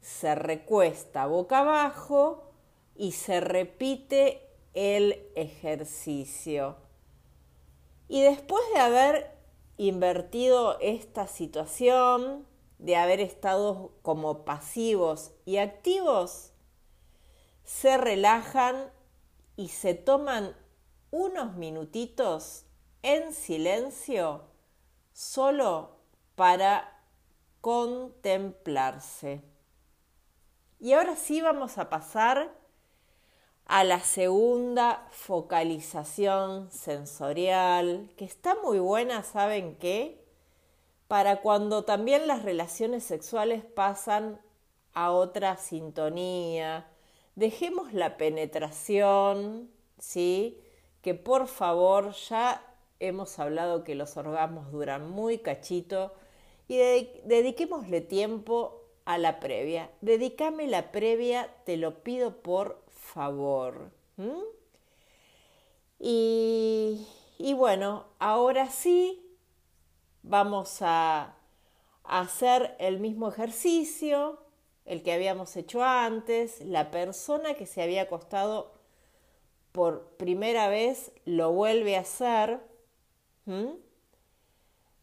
se 0.00 0.34
recuesta 0.34 1.26
boca 1.26 1.58
abajo 1.58 2.54
y 2.94 3.12
se 3.12 3.40
repite 3.40 4.48
el 4.72 5.30
ejercicio. 5.36 6.78
Y 8.08 8.22
después 8.22 8.62
de 8.72 8.80
haber 8.80 9.36
invertido 9.76 10.78
esta 10.80 11.26
situación, 11.26 12.46
de 12.78 12.96
haber 12.96 13.20
estado 13.20 13.92
como 14.00 14.46
pasivos 14.46 15.32
y 15.44 15.58
activos, 15.58 16.54
se 17.62 17.98
relajan 17.98 18.90
y 19.62 19.68
se 19.68 19.94
toman 19.94 20.56
unos 21.12 21.54
minutitos 21.54 22.64
en 23.02 23.32
silencio 23.32 24.42
solo 25.12 26.00
para 26.34 27.00
contemplarse. 27.60 29.44
Y 30.80 30.94
ahora 30.94 31.14
sí 31.14 31.40
vamos 31.40 31.78
a 31.78 31.88
pasar 31.90 32.52
a 33.66 33.84
la 33.84 34.00
segunda 34.00 35.06
focalización 35.12 36.68
sensorial, 36.72 38.12
que 38.16 38.24
está 38.24 38.56
muy 38.64 38.80
buena, 38.80 39.22
¿saben 39.22 39.76
qué? 39.76 40.26
Para 41.06 41.40
cuando 41.40 41.84
también 41.84 42.26
las 42.26 42.42
relaciones 42.42 43.04
sexuales 43.04 43.64
pasan 43.64 44.40
a 44.92 45.12
otra 45.12 45.56
sintonía. 45.56 46.91
Dejemos 47.34 47.92
la 47.92 48.16
penetración, 48.16 49.70
¿sí? 49.98 50.60
Que 51.00 51.14
por 51.14 51.46
favor 51.48 52.12
ya 52.12 52.64
hemos 53.00 53.38
hablado 53.38 53.84
que 53.84 53.94
los 53.94 54.16
orgasmos 54.16 54.70
duran 54.70 55.10
muy 55.10 55.38
cachito 55.38 56.12
y 56.68 56.76
dediquémosle 57.24 58.00
tiempo 58.00 58.82
a 59.04 59.18
la 59.18 59.40
previa. 59.40 59.90
Dedícame 60.00 60.66
la 60.66 60.92
previa, 60.92 61.50
te 61.64 61.76
lo 61.76 62.02
pido 62.02 62.42
por 62.42 62.82
favor. 62.88 63.90
Y, 65.98 67.06
y, 67.38 67.54
bueno, 67.54 68.06
ahora 68.18 68.70
sí 68.70 69.36
vamos 70.22 70.78
a 70.80 71.36
hacer 72.04 72.76
el 72.78 73.00
mismo 73.00 73.28
ejercicio, 73.28 74.41
el 74.84 75.02
que 75.02 75.12
habíamos 75.12 75.56
hecho 75.56 75.82
antes. 75.82 76.60
La 76.60 76.90
persona 76.90 77.54
que 77.54 77.66
se 77.66 77.82
había 77.82 78.02
acostado 78.02 78.72
por 79.72 80.16
primera 80.16 80.68
vez 80.68 81.12
lo 81.24 81.52
vuelve 81.52 81.96
a 81.96 82.00
hacer 82.00 82.60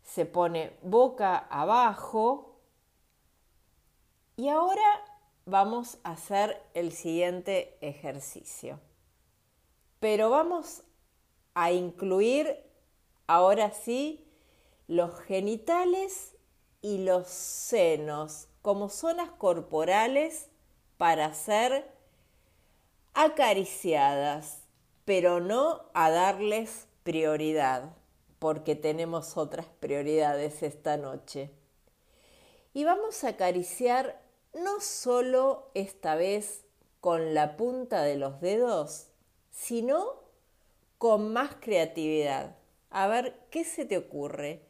se 0.10 0.26
pone 0.26 0.72
boca 0.82 1.38
abajo 1.38 2.60
y 4.38 4.50
ahora 4.50 4.82
vamos 5.46 6.00
a 6.04 6.12
hacer 6.12 6.62
el 6.74 6.92
siguiente 6.94 7.78
ejercicio. 7.82 8.80
Pero 10.00 10.30
vamos 10.30 10.84
a 11.54 11.72
incluir 11.72 12.58
ahora 13.28 13.72
sí 13.72 14.26
los 14.88 15.20
genitales 15.22 16.36
y 16.82 17.00
los 17.00 17.28
senos 17.28 18.48
como 18.70 18.90
zonas 18.90 19.32
corporales 19.32 20.48
para 21.00 21.34
ser 21.34 21.92
acariciadas, 23.16 24.60
pero 25.06 25.40
no 25.40 25.90
a 25.96 26.12
darles 26.12 26.88
prioridad 27.02 27.96
porque 28.38 28.76
tenemos 28.76 29.38
otras 29.38 29.66
prioridades 29.80 30.62
esta 30.62 30.98
noche. 30.98 31.50
Y 32.72 32.84
vamos 32.84 33.24
a 33.24 33.30
acariciar 33.30 34.22
no 34.54 34.82
solo 34.82 35.72
esta 35.74 36.14
vez 36.14 36.64
con 37.02 37.34
la 37.34 37.58
punta 37.58 38.04
de 38.04 38.18
los 38.18 38.40
dedos, 38.40 39.08
sino 39.50 40.14
con 41.00 41.34
más 41.34 41.56
creatividad. 41.60 42.56
A 42.92 43.08
ver, 43.08 43.48
¿qué 43.50 43.64
se 43.64 43.86
te 43.86 43.98
ocurre? 43.98 44.62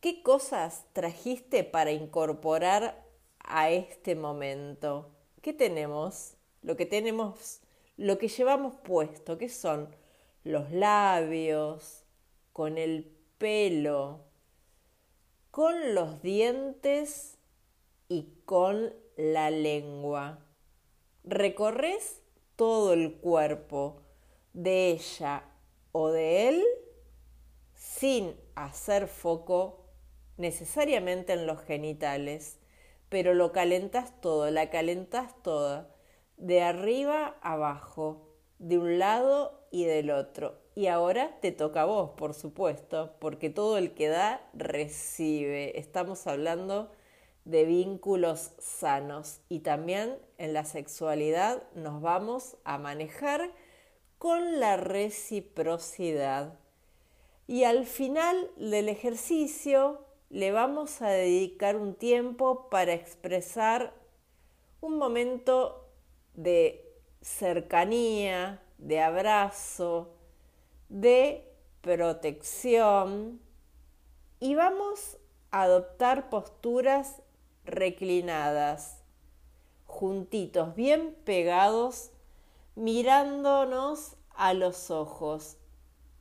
¿Qué 0.00 0.22
cosas 0.22 0.84
trajiste 0.92 1.64
para 1.64 1.90
incorporar 1.90 3.01
a 3.44 3.70
este 3.70 4.14
momento? 4.14 5.10
¿Qué 5.40 5.52
tenemos? 5.52 6.34
Lo 6.62 6.76
que 6.76 6.86
tenemos, 6.86 7.60
lo 7.96 8.18
que 8.18 8.28
llevamos 8.28 8.74
puesto, 8.76 9.38
¿qué 9.38 9.48
son? 9.48 9.94
Los 10.44 10.70
labios, 10.70 12.04
con 12.52 12.78
el 12.78 13.16
pelo, 13.38 14.20
con 15.50 15.94
los 15.94 16.22
dientes 16.22 17.38
y 18.08 18.28
con 18.44 18.94
la 19.16 19.50
lengua. 19.50 20.38
Recorres 21.24 22.20
todo 22.56 22.92
el 22.92 23.14
cuerpo 23.14 24.02
de 24.52 24.90
ella 24.90 25.44
o 25.92 26.10
de 26.10 26.48
él 26.48 26.64
sin 27.74 28.34
hacer 28.54 29.08
foco 29.08 29.84
necesariamente 30.36 31.32
en 31.32 31.46
los 31.46 31.60
genitales, 31.62 32.58
pero 33.12 33.34
lo 33.34 33.52
calentas 33.52 34.18
todo, 34.22 34.50
la 34.50 34.70
calentas 34.70 35.34
toda, 35.42 35.94
de 36.38 36.62
arriba 36.62 37.36
abajo, 37.42 38.26
de 38.58 38.78
un 38.78 38.98
lado 38.98 39.66
y 39.70 39.84
del 39.84 40.10
otro. 40.10 40.58
Y 40.74 40.86
ahora 40.86 41.38
te 41.42 41.52
toca 41.52 41.82
a 41.82 41.84
vos, 41.84 42.12
por 42.16 42.32
supuesto, 42.32 43.12
porque 43.18 43.50
todo 43.50 43.76
el 43.76 43.92
que 43.92 44.08
da 44.08 44.40
recibe. 44.54 45.78
Estamos 45.78 46.26
hablando 46.26 46.90
de 47.44 47.66
vínculos 47.66 48.52
sanos 48.58 49.42
y 49.50 49.58
también 49.58 50.16
en 50.38 50.54
la 50.54 50.64
sexualidad 50.64 51.64
nos 51.74 52.00
vamos 52.00 52.56
a 52.64 52.78
manejar 52.78 53.50
con 54.16 54.58
la 54.58 54.78
reciprocidad. 54.78 56.58
Y 57.46 57.64
al 57.64 57.84
final 57.84 58.50
del 58.56 58.88
ejercicio 58.88 60.00
le 60.32 60.50
vamos 60.50 61.02
a 61.02 61.10
dedicar 61.10 61.76
un 61.76 61.94
tiempo 61.94 62.70
para 62.70 62.94
expresar 62.94 63.92
un 64.80 64.96
momento 64.96 65.90
de 66.32 66.90
cercanía, 67.20 68.62
de 68.78 69.02
abrazo, 69.02 70.14
de 70.88 71.46
protección. 71.82 73.42
Y 74.40 74.54
vamos 74.54 75.18
a 75.50 75.64
adoptar 75.64 76.30
posturas 76.30 77.20
reclinadas, 77.66 79.02
juntitos, 79.84 80.74
bien 80.74 81.14
pegados, 81.26 82.10
mirándonos 82.74 84.16
a 84.30 84.54
los 84.54 84.90
ojos. 84.90 85.58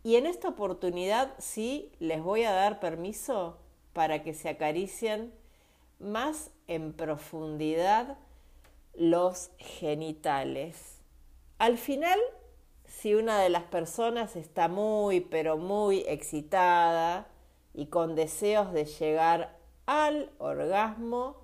Y 0.04 0.18
en 0.18 0.26
esta 0.26 0.50
oportunidad 0.50 1.34
sí 1.38 1.94
les 2.00 2.22
voy 2.22 2.44
a 2.44 2.52
dar 2.52 2.82
permiso 2.82 3.61
para 3.94 4.24
que 4.24 4.34
se 4.34 4.50
acaricien 4.50 5.34
más 6.00 6.52
en 6.68 6.94
profundidad 6.94 8.18
los 8.94 9.52
genitales. 9.58 11.00
Al 11.58 11.78
final, 11.78 12.20
si 12.86 13.14
una 13.16 13.40
de 13.40 13.50
las 13.50 13.64
personas 13.64 14.36
está 14.36 14.68
muy, 14.68 15.22
pero 15.22 15.58
muy 15.58 16.00
excitada 16.08 17.28
y 17.74 17.88
con 17.88 18.16
deseos 18.16 18.74
de 18.74 18.86
llegar 18.86 19.58
al 19.86 20.32
orgasmo, 20.40 21.38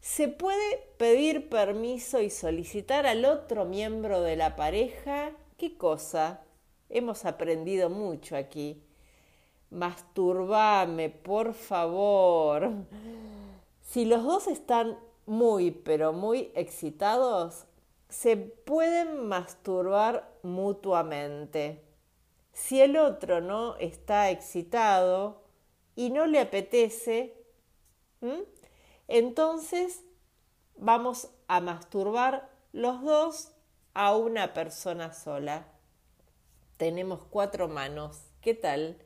se 0.00 0.28
puede 0.28 0.78
pedir 0.96 1.48
permiso 1.48 2.20
y 2.20 2.30
solicitar 2.30 3.06
al 3.06 3.24
otro 3.24 3.64
miembro 3.64 4.20
de 4.22 4.36
la 4.36 4.56
pareja, 4.56 5.32
¿qué 5.56 5.76
cosa? 5.76 6.42
Hemos 6.88 7.24
aprendido 7.24 7.90
mucho 7.90 8.36
aquí. 8.36 8.82
Masturbame, 9.70 11.10
por 11.10 11.54
favor. 11.54 12.70
Si 13.82 14.04
los 14.04 14.24
dos 14.24 14.46
están 14.46 14.98
muy, 15.26 15.70
pero 15.70 16.12
muy 16.12 16.50
excitados, 16.54 17.66
se 18.08 18.36
pueden 18.36 19.28
masturbar 19.28 20.32
mutuamente. 20.42 21.84
Si 22.52 22.80
el 22.80 22.96
otro 22.96 23.40
no 23.40 23.76
está 23.76 24.30
excitado, 24.30 25.48
y 25.98 26.10
no 26.10 26.26
le 26.26 26.38
apetece, 26.38 27.34
entonces 29.08 30.04
vamos 30.76 31.28
a 31.48 31.60
masturbar 31.60 32.48
los 32.72 33.02
dos 33.02 33.50
a 33.94 34.14
una 34.14 34.54
persona 34.54 35.12
sola. 35.12 35.66
Tenemos 36.76 37.24
cuatro 37.24 37.66
manos. 37.66 38.22
¿Qué 38.40 38.54
tal? 38.54 39.02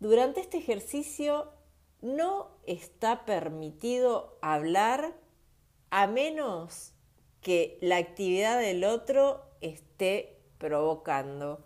Durante 0.00 0.40
este 0.40 0.58
ejercicio 0.58 1.52
no 2.02 2.48
está 2.66 3.24
permitido 3.24 4.38
hablar 4.40 5.14
a 5.90 6.06
menos 6.06 6.94
que 7.40 7.78
la 7.80 7.98
actividad 7.98 8.58
del 8.58 8.84
otro 8.84 9.42
esté 9.60 10.38
provocando 10.58 11.64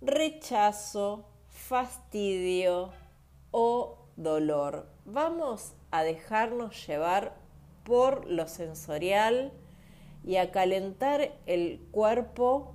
rechazo, 0.00 1.26
fastidio, 1.48 2.92
o 3.52 3.98
dolor. 4.16 4.88
Vamos 5.04 5.74
a 5.92 6.02
dejarnos 6.02 6.86
llevar 6.86 7.36
por 7.84 8.26
lo 8.26 8.48
sensorial 8.48 9.52
y 10.24 10.36
a 10.36 10.50
calentar 10.50 11.38
el 11.46 11.86
cuerpo 11.90 12.74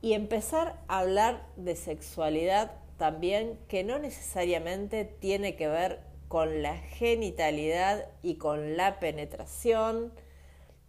y 0.00 0.14
empezar 0.14 0.82
a 0.88 1.00
hablar 1.00 1.46
de 1.56 1.76
sexualidad 1.76 2.79
también 3.00 3.58
que 3.66 3.82
no 3.82 3.98
necesariamente 3.98 5.06
tiene 5.06 5.56
que 5.56 5.68
ver 5.68 6.00
con 6.28 6.60
la 6.60 6.76
genitalidad 6.76 8.06
y 8.22 8.34
con 8.34 8.76
la 8.76 9.00
penetración. 9.00 10.12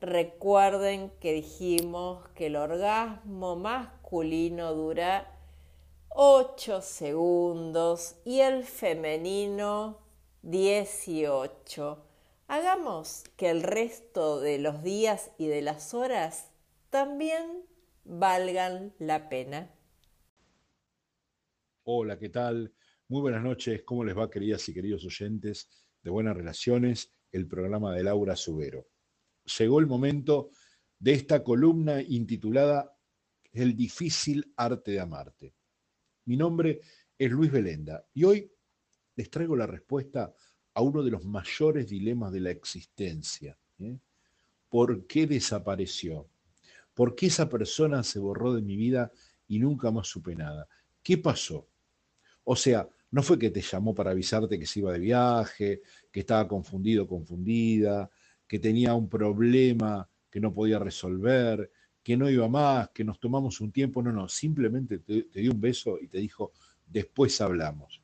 Recuerden 0.02 1.10
que 1.21 1.32
dijimos 1.32 2.28
que 2.36 2.47
el 2.47 2.58
orgasmo 2.58 3.56
masculino 3.56 4.74
dura 4.74 5.32
8 6.10 6.82
segundos 6.82 8.17
y 8.26 8.41
el 8.41 8.65
femenino 8.65 10.00
18. 10.41 11.97
Hagamos 12.50 13.24
que 13.38 13.52
el 13.52 13.63
resto 13.63 14.41
de 14.41 14.58
los 14.58 14.84
días 14.84 15.32
y 15.38 15.47
de 15.47 15.62
las 15.62 15.93
horas 15.93 16.50
también 16.89 17.63
valgan 18.04 18.93
la 19.00 19.30
pena. 19.30 19.69
Hola, 21.94 22.18
¿qué 22.18 22.30
tal? 22.30 22.74
Muy 23.10 23.20
buenas 23.20 23.44
noches. 23.44 23.84
¿Cómo 23.84 24.06
les 24.06 24.18
va, 24.18 24.30
queridas 24.30 24.68
y 24.70 24.74
queridos 24.74 25.04
oyentes 25.04 25.68
de 26.02 26.10
Buenas 26.10 26.38
Relaciones? 26.38 27.12
El 27.34 27.48
programa 27.48 27.94
de 27.94 28.02
Laura 28.02 28.38
Subero. 28.38 28.88
Llegó 29.60 29.78
el 29.82 29.88
momento 29.88 30.52
de 30.98 31.12
esta 31.12 31.44
columna 31.44 32.02
intitulada 32.02 32.98
El 33.52 33.76
difícil 33.76 34.54
arte 34.56 34.92
de 34.92 35.02
amarte. 35.02 35.54
Mi 36.24 36.38
nombre 36.38 36.80
es 37.18 37.30
Luis 37.30 37.52
Belenda 37.52 38.06
y 38.14 38.24
hoy 38.24 38.50
les 39.18 39.30
traigo 39.30 39.58
la 39.58 39.68
respuesta 39.68 40.34
a 40.74 40.82
uno 40.82 41.04
de 41.04 41.12
los 41.12 41.26
mayores 41.26 41.90
dilemas 41.90 42.32
de 42.32 42.40
la 42.40 42.52
existencia. 42.52 43.60
¿eh? 43.80 43.98
¿Por 44.70 45.08
qué 45.08 45.28
desapareció? 45.28 46.30
¿Por 46.94 47.16
qué 47.16 47.26
esa 47.26 47.50
persona 47.50 48.02
se 48.02 48.20
borró 48.20 48.54
de 48.54 48.62
mi 48.62 48.78
vida 48.78 49.12
y 49.46 49.60
nunca 49.60 49.92
más 49.92 50.08
supe 50.08 50.36
nada? 50.36 50.70
¿Qué 51.04 51.18
pasó? 51.18 51.68
O 52.52 52.56
sea, 52.58 52.86
no 53.12 53.24
fue 53.24 53.40
que 53.40 53.50
te 53.50 53.62
llamó 53.62 53.96
para 53.96 54.12
avisarte 54.12 54.60
que 54.60 54.66
se 54.66 54.82
iba 54.82 54.92
de 54.92 55.00
viaje, 55.00 55.82
que 56.12 56.20
estaba 56.20 56.50
confundido, 56.50 57.08
confundida, 57.08 58.12
que 58.46 58.60
tenía 58.60 58.94
un 58.94 59.08
problema 59.08 60.10
que 60.30 60.42
no 60.42 60.54
podía 60.54 60.78
resolver, 60.78 61.72
que 62.04 62.18
no 62.18 62.30
iba 62.30 62.50
más, 62.50 62.90
que 62.90 63.06
nos 63.06 63.22
tomamos 63.22 63.62
un 63.62 63.72
tiempo, 63.72 64.04
no, 64.04 64.12
no, 64.12 64.28
simplemente 64.28 65.00
te, 65.00 65.28
dio 65.34 65.54
un 65.54 65.62
beso 65.62 65.98
y 66.02 66.10
te 66.10 66.18
dijo, 66.18 66.52
después 66.86 67.40
hablamos. 67.40 68.02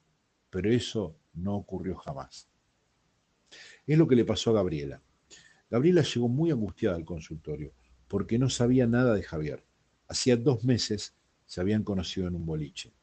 Pero 0.50 0.72
eso 0.72 1.18
no 1.34 1.58
ocurrió 1.58 1.98
jamás. 1.98 2.48
Es 3.86 3.98
lo 3.98 4.08
que 4.08 4.16
le 4.16 4.24
pasó 4.24 4.52
a 4.52 4.62
Gabriela. 4.62 5.02
Gabriela 5.70 6.04
llegó 6.04 6.30
muy 6.30 6.52
angustiada 6.52 6.96
al 6.96 7.04
consultorio 7.04 7.74
porque 8.08 8.40
no 8.40 8.50
sabía 8.50 8.88
nada 8.88 9.14
de 9.14 9.24
Javier. 9.24 9.66
Hacía 10.08 10.38
dos 10.38 10.64
meses 10.64 11.18
se 11.46 11.60
habían 11.60 11.84
conocido 11.84 12.30
en 12.30 12.36
un 12.36 12.46
boliche. 12.46 12.94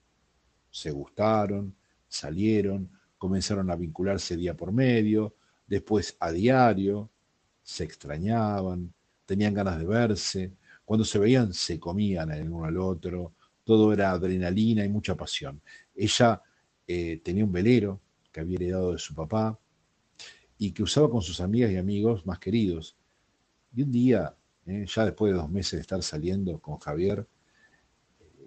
Se 0.75 0.91
gustaron, 0.91 1.73
salieron, 2.09 2.91
comenzaron 3.17 3.71
a 3.71 3.77
vincularse 3.77 4.37
día 4.37 4.57
por 4.57 4.73
medio, 4.73 5.37
después 5.69 6.17
a 6.19 6.33
diario, 6.33 7.09
se 7.63 7.85
extrañaban, 7.85 8.93
tenían 9.25 9.55
ganas 9.55 9.79
de 9.79 9.87
verse, 9.87 10.53
cuando 10.85 11.05
se 11.05 11.21
veían, 11.21 11.55
se 11.55 11.79
comían 11.79 12.33
el 12.33 12.51
uno 12.51 12.65
al 12.65 12.77
otro, 12.77 13.35
todo 13.63 13.93
era 13.93 14.11
adrenalina 14.11 14.85
y 14.85 14.89
mucha 14.89 15.15
pasión. 15.15 15.63
Ella 15.95 16.43
eh, 16.89 17.21
tenía 17.23 17.45
un 17.45 17.53
velero 17.53 18.01
que 18.33 18.41
había 18.41 18.57
heredado 18.57 18.91
de 18.95 18.99
su 18.99 19.15
papá 19.15 19.57
y 20.59 20.73
que 20.73 20.83
usaba 20.83 21.09
con 21.09 21.23
sus 21.23 21.41
amigas 21.41 21.71
y 21.71 21.77
amigos 21.77 22.27
más 22.27 22.41
queridos. 22.41 22.97
Y 23.77 23.85
un 23.85 23.93
día, 23.93 24.35
eh, 24.67 24.87
ya 24.93 25.05
después 25.05 25.33
de 25.33 25.39
dos 25.39 25.49
meses 25.49 25.75
de 25.75 25.83
estar 25.83 26.03
saliendo 26.03 26.59
con 26.59 26.79
Javier, 26.79 27.29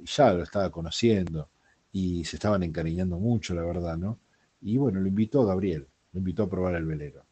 ya 0.03 0.33
lo 0.33 0.43
estaba 0.43 0.69
conociendo 0.69 1.49
y 1.97 2.23
se 2.25 2.35
estaban 2.35 2.61
encariñando 2.61 3.17
mucho, 3.17 3.55
la 3.55 3.63
verdad, 3.63 3.97
¿no? 3.97 4.19
Y 4.61 4.77
bueno, 4.77 4.99
lo 4.99 5.07
invitó 5.07 5.43
Gabriel, 5.47 5.87
lo 6.13 6.19
invitó 6.19 6.43
a 6.43 6.49
probar 6.49 6.75
el 6.75 6.85
velero. 6.85 7.23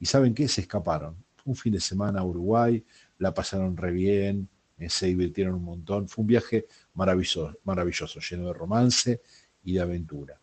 ¿Y 0.00 0.06
saben 0.06 0.32
qué? 0.32 0.48
Se 0.48 0.62
escaparon. 0.62 1.14
Un 1.44 1.54
fin 1.54 1.74
de 1.74 1.80
semana 1.80 2.20
a 2.20 2.24
Uruguay, 2.24 2.82
la 3.18 3.34
pasaron 3.34 3.76
re 3.76 3.92
bien, 3.92 4.48
eh, 4.78 4.88
se 4.88 5.08
divirtieron 5.08 5.56
un 5.56 5.64
montón. 5.64 6.08
Fue 6.08 6.22
un 6.22 6.26
viaje 6.26 6.66
maravilloso, 6.94 7.58
maravilloso, 7.64 8.18
lleno 8.20 8.46
de 8.46 8.52
romance 8.54 9.20
y 9.62 9.74
de 9.74 9.80
aventura. 9.80 10.40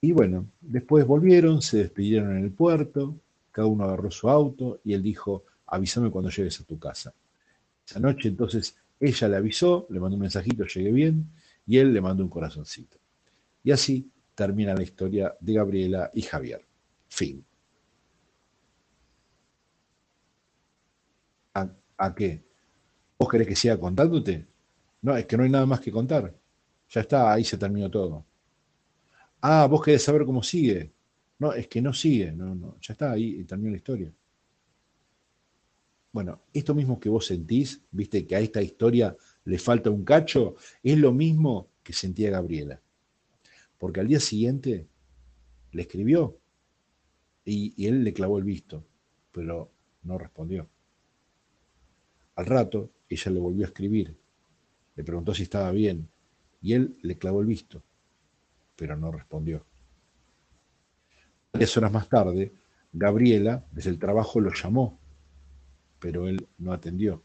Y 0.00 0.12
bueno, 0.12 0.46
después 0.60 1.04
volvieron, 1.04 1.62
se 1.62 1.78
despidieron 1.78 2.36
en 2.36 2.44
el 2.44 2.52
puerto, 2.52 3.16
cada 3.50 3.66
uno 3.66 3.84
agarró 3.84 4.08
su 4.12 4.30
auto 4.30 4.78
y 4.84 4.92
él 4.92 5.02
dijo, 5.02 5.44
avísame 5.66 6.10
cuando 6.12 6.30
llegues 6.30 6.60
a 6.60 6.64
tu 6.64 6.78
casa. 6.78 7.12
Esa 7.84 7.98
noche 7.98 8.28
entonces 8.28 8.76
ella 9.00 9.28
le 9.28 9.36
avisó, 9.36 9.88
le 9.90 9.98
mandó 9.98 10.14
un 10.14 10.22
mensajito, 10.22 10.64
llegué 10.64 10.92
bien, 10.92 11.28
y 11.66 11.78
él 11.78 11.92
le 11.92 12.00
mandó 12.00 12.22
un 12.22 12.30
corazoncito. 12.30 12.98
Y 13.64 13.70
así 13.70 14.10
termina 14.34 14.74
la 14.74 14.82
historia 14.82 15.34
de 15.40 15.52
Gabriela 15.52 16.10
y 16.14 16.22
Javier. 16.22 16.66
Fin. 17.08 17.44
¿A, 21.54 22.14
qué? 22.14 22.42
¿Vos 23.16 23.28
querés 23.28 23.46
que 23.46 23.54
siga 23.54 23.78
contándote? 23.78 24.44
No, 25.02 25.16
es 25.16 25.24
que 25.26 25.36
no 25.36 25.44
hay 25.44 25.50
nada 25.50 25.66
más 25.66 25.78
que 25.78 25.92
contar. 25.92 26.34
Ya 26.88 27.00
está, 27.00 27.32
ahí 27.32 27.44
se 27.44 27.56
terminó 27.56 27.88
todo. 27.88 28.24
Ah, 29.40 29.66
vos 29.70 29.82
querés 29.82 30.02
saber 30.02 30.24
cómo 30.24 30.42
sigue. 30.42 30.92
No, 31.38 31.52
es 31.52 31.68
que 31.68 31.80
no 31.80 31.92
sigue, 31.92 32.32
no, 32.32 32.54
no, 32.54 32.76
ya 32.80 32.92
está, 32.92 33.12
ahí 33.12 33.44
terminó 33.44 33.70
la 33.70 33.76
historia. 33.76 34.12
Bueno, 36.12 36.42
esto 36.52 36.74
mismo 36.74 37.00
que 37.00 37.08
vos 37.08 37.26
sentís, 37.26 37.80
viste 37.90 38.26
que 38.26 38.36
a 38.36 38.40
esta 38.40 38.60
historia 38.62 39.16
le 39.44 39.58
falta 39.58 39.90
un 39.90 40.04
cacho, 40.04 40.56
es 40.82 40.98
lo 40.98 41.12
mismo 41.12 41.68
que 41.82 41.92
sentía 41.92 42.30
Gabriela. 42.30 42.80
Porque 43.78 44.00
al 44.00 44.08
día 44.08 44.20
siguiente 44.20 44.86
le 45.72 45.82
escribió 45.82 46.38
y, 47.44 47.86
él 47.86 48.04
le 48.04 48.12
clavó 48.12 48.38
el 48.38 48.44
visto, 48.44 48.84
pero 49.32 49.72
no 50.04 50.18
respondió. 50.18 50.68
Al 52.36 52.46
rato, 52.46 52.90
ella 53.08 53.30
le 53.32 53.40
volvió 53.40 53.64
a 53.64 53.68
escribir, 53.68 54.16
le 54.94 55.04
preguntó 55.04 55.34
si 55.34 55.42
estaba 55.42 55.70
bien 55.72 56.08
y 56.60 56.74
él 56.74 56.96
le 57.02 57.18
clavó 57.18 57.40
el 57.40 57.46
visto, 57.46 57.82
pero 58.76 58.96
no 58.96 59.10
respondió. 59.10 59.66
Varias 61.52 61.76
horas 61.76 61.92
más 61.92 62.08
tarde, 62.08 62.52
Gabriela, 62.92 63.66
desde 63.72 63.90
el 63.90 63.98
trabajo, 63.98 64.40
lo 64.40 64.52
llamó, 64.52 64.98
pero 65.98 66.28
él 66.28 66.46
no 66.58 66.72
atendió. 66.72 67.22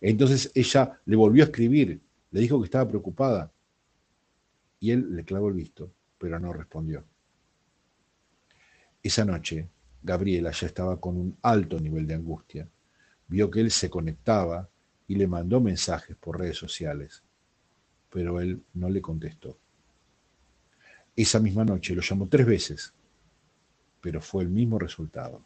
Entonces 0.00 0.50
ella 0.54 1.00
le 1.04 1.16
volvió 1.16 1.42
a 1.44 1.46
escribir, 1.46 2.00
le 2.30 2.40
dijo 2.40 2.58
que 2.60 2.66
estaba 2.66 2.88
preocupada 2.88 3.52
y 4.80 4.90
él 4.90 5.14
le 5.14 5.24
clavó 5.24 5.48
el 5.48 5.54
visto, 5.54 5.92
pero 6.18 6.38
no 6.38 6.52
respondió. 6.52 7.04
Esa 9.02 9.24
noche, 9.24 9.68
Gabriela 10.02 10.50
ya 10.50 10.66
estaba 10.66 11.00
con 11.00 11.16
un 11.16 11.38
alto 11.42 11.78
nivel 11.80 12.06
de 12.06 12.14
angustia. 12.14 12.68
Vio 13.28 13.50
que 13.50 13.60
él 13.60 13.70
se 13.70 13.88
conectaba 13.88 14.68
y 15.06 15.14
le 15.14 15.26
mandó 15.26 15.60
mensajes 15.60 16.16
por 16.16 16.38
redes 16.38 16.56
sociales, 16.56 17.22
pero 18.10 18.40
él 18.40 18.62
no 18.74 18.88
le 18.88 19.00
contestó. 19.00 19.58
Esa 21.16 21.38
misma 21.40 21.64
noche 21.64 21.94
lo 21.94 22.02
llamó 22.02 22.28
tres 22.28 22.46
veces, 22.46 22.92
pero 24.00 24.20
fue 24.20 24.42
el 24.42 24.50
mismo 24.50 24.78
resultado. 24.78 25.44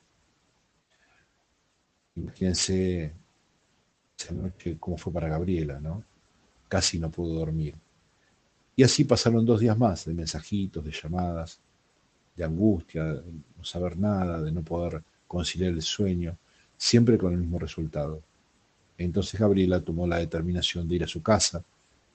Imagínense 2.16 3.12
esa 4.18 4.34
noche 4.34 4.76
cómo 4.78 4.96
fue 4.96 5.12
para 5.12 5.28
Gabriela, 5.28 5.80
¿no? 5.80 6.02
Casi 6.68 6.98
no 6.98 7.10
pudo 7.10 7.34
dormir. 7.34 7.74
Y 8.76 8.82
así 8.82 9.04
pasaron 9.04 9.44
dos 9.44 9.60
días 9.60 9.78
más 9.78 10.04
de 10.04 10.14
mensajitos, 10.14 10.84
de 10.84 10.92
llamadas, 10.92 11.60
de 12.36 12.44
angustia, 12.44 13.04
de 13.04 13.32
no 13.56 13.64
saber 13.64 13.96
nada, 13.96 14.42
de 14.42 14.52
no 14.52 14.62
poder 14.62 15.02
conciliar 15.26 15.72
el 15.72 15.82
sueño, 15.82 16.36
siempre 16.76 17.18
con 17.18 17.32
el 17.32 17.38
mismo 17.38 17.58
resultado. 17.58 18.22
Entonces 18.96 19.38
Gabriela 19.38 19.80
tomó 19.80 20.06
la 20.06 20.18
determinación 20.18 20.88
de 20.88 20.96
ir 20.96 21.04
a 21.04 21.08
su 21.08 21.22
casa 21.22 21.62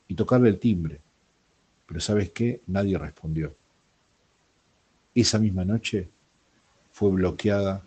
y 0.08 0.16
tocarle 0.16 0.50
el 0.50 0.60
timbre. 0.60 1.00
Pero 1.86 2.00
¿sabes 2.00 2.32
qué? 2.32 2.62
Nadie 2.68 2.98
respondió. 2.98 3.56
Esa 5.16 5.40
misma 5.40 5.64
noche 5.64 6.10
fue 6.92 7.12
bloqueada 7.12 7.84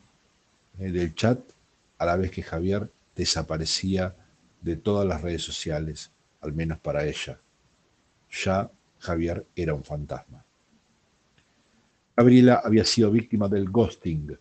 eh, 0.78 0.90
del 0.90 1.14
chat 1.14 1.40
a 1.98 2.06
la 2.06 2.16
vez 2.16 2.30
que 2.30 2.42
Javier 2.42 2.90
desaparecía 3.16 4.14
de 4.60 4.76
todas 4.76 5.06
las 5.06 5.22
redes 5.22 5.42
sociales, 5.42 6.12
al 6.40 6.52
menos 6.52 6.78
para 6.78 7.04
ella. 7.04 7.40
Ya 8.30 8.70
Javier 8.98 9.46
era 9.56 9.74
un 9.74 9.82
fantasma. 9.82 10.44
Gabriela 12.16 12.62
había 12.64 12.84
sido 12.84 13.10
víctima 13.10 13.48
del 13.48 13.68
ghosting, 13.70 14.38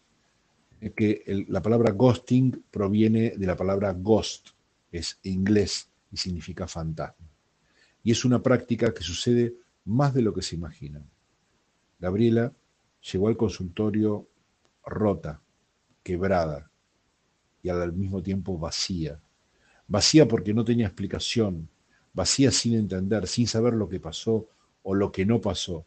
eh, 0.82 0.92
que 0.92 1.46
la 1.50 1.62
palabra 1.62 1.92
ghosting 1.92 2.64
proviene 2.72 3.32
de 3.32 3.46
la 3.46 3.56
palabra 3.56 3.94
ghost, 3.94 4.50
es 4.92 5.20
inglés 5.24 5.90
y 6.12 6.18
significa 6.18 6.68
fantasma. 6.68 7.28
Y 8.04 8.12
es 8.12 8.24
una 8.24 8.42
práctica 8.42 8.94
que 8.94 9.04
sucede 9.04 9.56
más 9.86 10.14
de 10.14 10.22
lo 10.22 10.34
que 10.34 10.42
se 10.42 10.56
imagina. 10.56 11.04
Gabriela 12.00 12.54
llegó 13.12 13.28
al 13.28 13.38
consultorio 13.38 14.28
rota, 14.86 15.42
quebrada, 16.04 16.70
y 17.66 17.70
al 17.70 17.94
mismo 17.94 18.22
tiempo 18.22 18.60
vacía. 18.60 19.20
Vacía 19.88 20.28
porque 20.28 20.54
no 20.54 20.64
tenía 20.64 20.86
explicación, 20.86 21.68
vacía 22.14 22.52
sin 22.52 22.76
entender, 22.76 23.26
sin 23.26 23.48
saber 23.48 23.74
lo 23.74 23.90
que 23.90 24.00
pasó 24.00 24.48
o 24.84 24.94
lo 24.94 25.12
que 25.12 25.26
no 25.26 25.42
pasó, 25.42 25.84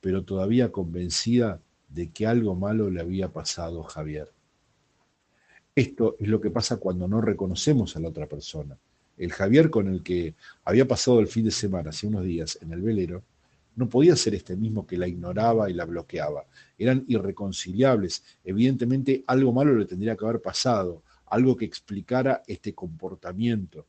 pero 0.00 0.22
todavía 0.22 0.70
convencida 0.70 1.60
de 1.88 2.10
que 2.10 2.24
algo 2.28 2.54
malo 2.54 2.88
le 2.88 3.00
había 3.00 3.32
pasado 3.32 3.84
a 3.84 3.88
Javier. 3.88 4.30
Esto 5.74 6.14
es 6.20 6.28
lo 6.28 6.40
que 6.40 6.50
pasa 6.50 6.76
cuando 6.76 7.08
no 7.08 7.20
reconocemos 7.20 7.96
a 7.96 8.00
la 8.00 8.10
otra 8.10 8.28
persona. 8.28 8.78
El 9.18 9.32
Javier 9.32 9.70
con 9.70 9.88
el 9.88 10.04
que 10.04 10.36
había 10.64 10.86
pasado 10.86 11.18
el 11.18 11.26
fin 11.26 11.46
de 11.46 11.50
semana, 11.50 11.90
hace 11.90 12.06
unos 12.06 12.22
días, 12.22 12.60
en 12.62 12.72
el 12.72 12.80
velero, 12.80 13.24
no 13.74 13.88
podía 13.88 14.16
ser 14.16 14.34
este 14.34 14.56
mismo 14.56 14.86
que 14.86 14.98
la 14.98 15.08
ignoraba 15.08 15.70
y 15.70 15.74
la 15.74 15.84
bloqueaba. 15.84 16.46
Eran 16.76 17.04
irreconciliables. 17.08 18.22
Evidentemente 18.44 19.24
algo 19.26 19.52
malo 19.52 19.74
le 19.74 19.86
tendría 19.86 20.16
que 20.16 20.24
haber 20.24 20.42
pasado, 20.42 21.02
algo 21.26 21.56
que 21.56 21.64
explicara 21.64 22.42
este 22.46 22.74
comportamiento. 22.74 23.86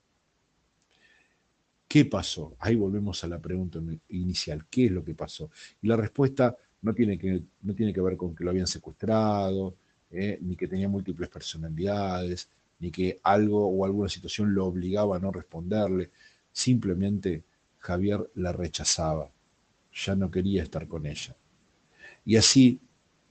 ¿Qué 1.87 2.05
pasó? 2.05 2.55
Ahí 2.59 2.75
volvemos 2.75 3.23
a 3.23 3.27
la 3.27 3.39
pregunta 3.39 3.79
inicial. 4.09 4.65
¿Qué 4.69 4.85
es 4.85 4.91
lo 4.91 5.03
que 5.03 5.13
pasó? 5.13 5.51
Y 5.81 5.87
la 5.87 5.97
respuesta 5.97 6.55
no 6.81 6.93
tiene 6.93 7.17
que, 7.17 7.43
no 7.61 7.75
tiene 7.75 7.93
que 7.93 8.01
ver 8.01 8.17
con 8.17 8.33
que 8.33 8.43
lo 8.43 8.49
habían 8.49 8.67
secuestrado, 8.67 9.75
eh, 10.09 10.39
ni 10.41 10.55
que 10.55 10.67
tenía 10.67 10.87
múltiples 10.87 11.29
personalidades, 11.29 12.49
ni 12.79 12.89
que 12.89 13.19
algo 13.23 13.67
o 13.67 13.85
alguna 13.85 14.09
situación 14.09 14.53
lo 14.53 14.65
obligaba 14.65 15.17
a 15.17 15.19
no 15.19 15.31
responderle. 15.31 16.09
Simplemente 16.51 17.43
Javier 17.79 18.29
la 18.35 18.53
rechazaba 18.53 19.32
ya 19.93 20.15
no 20.15 20.31
quería 20.31 20.63
estar 20.63 20.87
con 20.87 21.05
ella. 21.05 21.35
Y 22.25 22.35
así, 22.37 22.79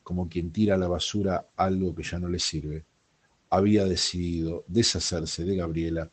como 0.03 0.29
quien 0.29 0.53
tira 0.53 0.75
a 0.75 0.79
la 0.79 0.89
basura 0.89 1.49
algo 1.57 1.95
que 1.95 2.03
ya 2.03 2.19
no 2.19 2.29
le 2.29 2.39
sirve, 2.39 2.85
había 3.51 3.85
decidido 3.85 4.65
deshacerse 4.67 5.45
de 5.45 5.57
Gabriela 5.57 6.11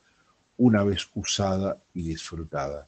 una 0.57 0.83
vez 0.83 1.07
usada 1.13 1.81
y 1.93 2.03
disfrutada. 2.03 2.87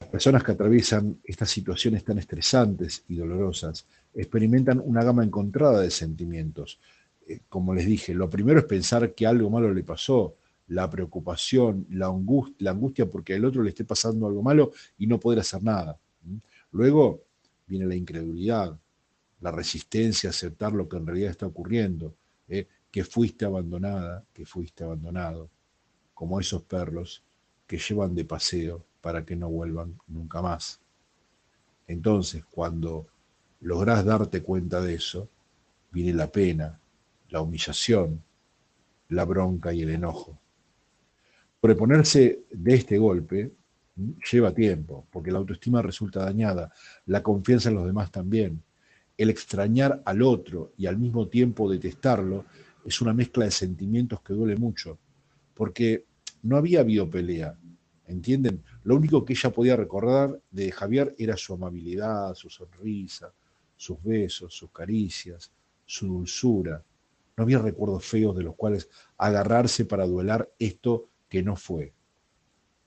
Las 0.00 0.08
personas 0.08 0.42
que 0.42 0.52
atraviesan 0.52 1.20
estas 1.24 1.50
situaciones 1.50 2.04
tan 2.04 2.18
estresantes 2.18 3.04
y 3.08 3.16
dolorosas 3.16 3.86
experimentan 4.14 4.80
una 4.84 5.04
gama 5.04 5.22
encontrada 5.22 5.82
de 5.82 5.90
sentimientos. 5.90 6.80
Eh, 7.28 7.40
como 7.48 7.74
les 7.74 7.86
dije, 7.86 8.14
lo 8.14 8.28
primero 8.28 8.58
es 8.58 8.64
pensar 8.64 9.14
que 9.14 9.26
algo 9.26 9.50
malo 9.50 9.72
le 9.72 9.84
pasó, 9.84 10.36
la 10.70 10.88
preocupación, 10.88 11.86
la 11.90 12.06
angustia, 12.06 12.56
la 12.60 12.70
angustia 12.70 13.10
porque 13.10 13.34
al 13.34 13.44
otro 13.44 13.62
le 13.62 13.70
esté 13.70 13.84
pasando 13.84 14.26
algo 14.26 14.40
malo 14.40 14.70
y 14.98 15.06
no 15.06 15.18
poder 15.18 15.40
hacer 15.40 15.62
nada. 15.64 15.98
Luego 16.70 17.24
viene 17.66 17.86
la 17.86 17.96
incredulidad, 17.96 18.78
la 19.40 19.50
resistencia 19.50 20.28
a 20.28 20.30
aceptar 20.30 20.72
lo 20.72 20.88
que 20.88 20.96
en 20.96 21.06
realidad 21.06 21.32
está 21.32 21.46
ocurriendo, 21.46 22.14
¿eh? 22.48 22.68
que 22.88 23.02
fuiste 23.02 23.44
abandonada, 23.44 24.24
que 24.32 24.46
fuiste 24.46 24.84
abandonado, 24.84 25.50
como 26.14 26.38
esos 26.38 26.62
perros 26.62 27.24
que 27.66 27.78
llevan 27.78 28.14
de 28.14 28.24
paseo 28.24 28.84
para 29.00 29.24
que 29.24 29.34
no 29.34 29.50
vuelvan 29.50 29.98
nunca 30.06 30.40
más. 30.40 30.80
Entonces, 31.88 32.44
cuando 32.44 33.08
lográs 33.60 34.04
darte 34.04 34.40
cuenta 34.40 34.80
de 34.80 34.94
eso, 34.94 35.28
viene 35.90 36.12
la 36.12 36.30
pena, 36.30 36.78
la 37.28 37.40
humillación, 37.40 38.22
la 39.08 39.24
bronca 39.24 39.72
y 39.72 39.82
el 39.82 39.90
enojo. 39.90 40.38
Preponerse 41.60 42.44
de 42.50 42.74
este 42.74 42.96
golpe 42.96 43.52
lleva 44.32 44.54
tiempo, 44.54 45.06
porque 45.10 45.30
la 45.30 45.38
autoestima 45.38 45.82
resulta 45.82 46.24
dañada, 46.24 46.72
la 47.06 47.22
confianza 47.22 47.68
en 47.68 47.74
los 47.74 47.84
demás 47.84 48.10
también. 48.10 48.62
el 49.18 49.28
extrañar 49.28 50.00
al 50.06 50.22
otro 50.22 50.72
y 50.78 50.86
al 50.86 50.96
mismo 50.96 51.28
tiempo 51.28 51.70
detestarlo 51.70 52.46
es 52.86 53.02
una 53.02 53.12
mezcla 53.12 53.44
de 53.44 53.50
sentimientos 53.50 54.22
que 54.22 54.32
duele 54.32 54.56
mucho, 54.56 54.98
porque 55.52 56.06
no 56.42 56.56
había 56.56 56.80
habido 56.80 57.10
pelea, 57.10 57.54
¿entienden? 58.06 58.62
Lo 58.82 58.96
único 58.96 59.22
que 59.22 59.34
ella 59.34 59.50
podía 59.50 59.76
recordar 59.76 60.40
de 60.50 60.72
Javier 60.72 61.14
era 61.18 61.36
su 61.36 61.52
amabilidad, 61.52 62.34
su 62.34 62.48
sonrisa, 62.48 63.30
sus 63.76 64.02
besos, 64.02 64.54
sus 64.54 64.70
caricias, 64.70 65.52
su 65.84 66.06
dulzura. 66.06 66.82
No 67.36 67.44
había 67.44 67.58
recuerdos 67.58 68.06
feos 68.06 68.34
de 68.34 68.44
los 68.44 68.54
cuales 68.54 68.88
agarrarse 69.18 69.84
para 69.84 70.06
duelar 70.06 70.50
esto 70.58 71.09
que 71.30 71.42
no 71.42 71.56
fue. 71.56 71.94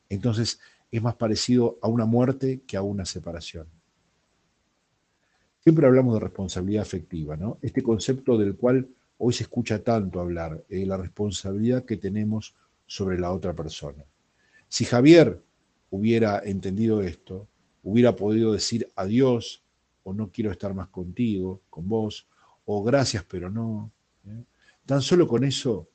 Entonces 0.09 0.59
es 0.91 1.01
más 1.01 1.15
parecido 1.15 1.79
a 1.81 1.87
una 1.87 2.05
muerte 2.05 2.61
que 2.67 2.77
a 2.77 2.83
una 2.83 3.05
separación. 3.05 3.67
Siempre 5.61 5.87
hablamos 5.87 6.13
de 6.13 6.19
responsabilidad 6.19 6.83
afectiva, 6.83 7.35
¿no? 7.35 7.57
Este 7.63 7.81
concepto 7.81 8.37
del 8.37 8.55
cual 8.55 8.87
hoy 9.17 9.33
se 9.33 9.43
escucha 9.43 9.81
tanto 9.81 10.19
hablar, 10.19 10.63
eh, 10.69 10.85
la 10.85 10.97
responsabilidad 10.97 11.85
que 11.85 11.97
tenemos 11.97 12.53
sobre 12.85 13.17
la 13.17 13.31
otra 13.31 13.53
persona. 13.53 14.03
Si 14.67 14.85
Javier 14.85 15.41
hubiera 15.89 16.39
entendido 16.39 17.01
esto, 17.01 17.47
hubiera 17.81 18.15
podido 18.15 18.51
decir 18.51 18.91
adiós 18.95 19.63
o 20.03 20.13
no 20.13 20.29
quiero 20.31 20.51
estar 20.51 20.73
más 20.73 20.89
contigo, 20.89 21.61
con 21.69 21.87
vos, 21.87 22.27
o 22.65 22.83
gracias 22.83 23.23
pero 23.23 23.49
no. 23.49 23.89
¿eh? 24.27 24.43
Tan 24.85 25.01
solo 25.01 25.27
con 25.27 25.43
eso, 25.45 25.87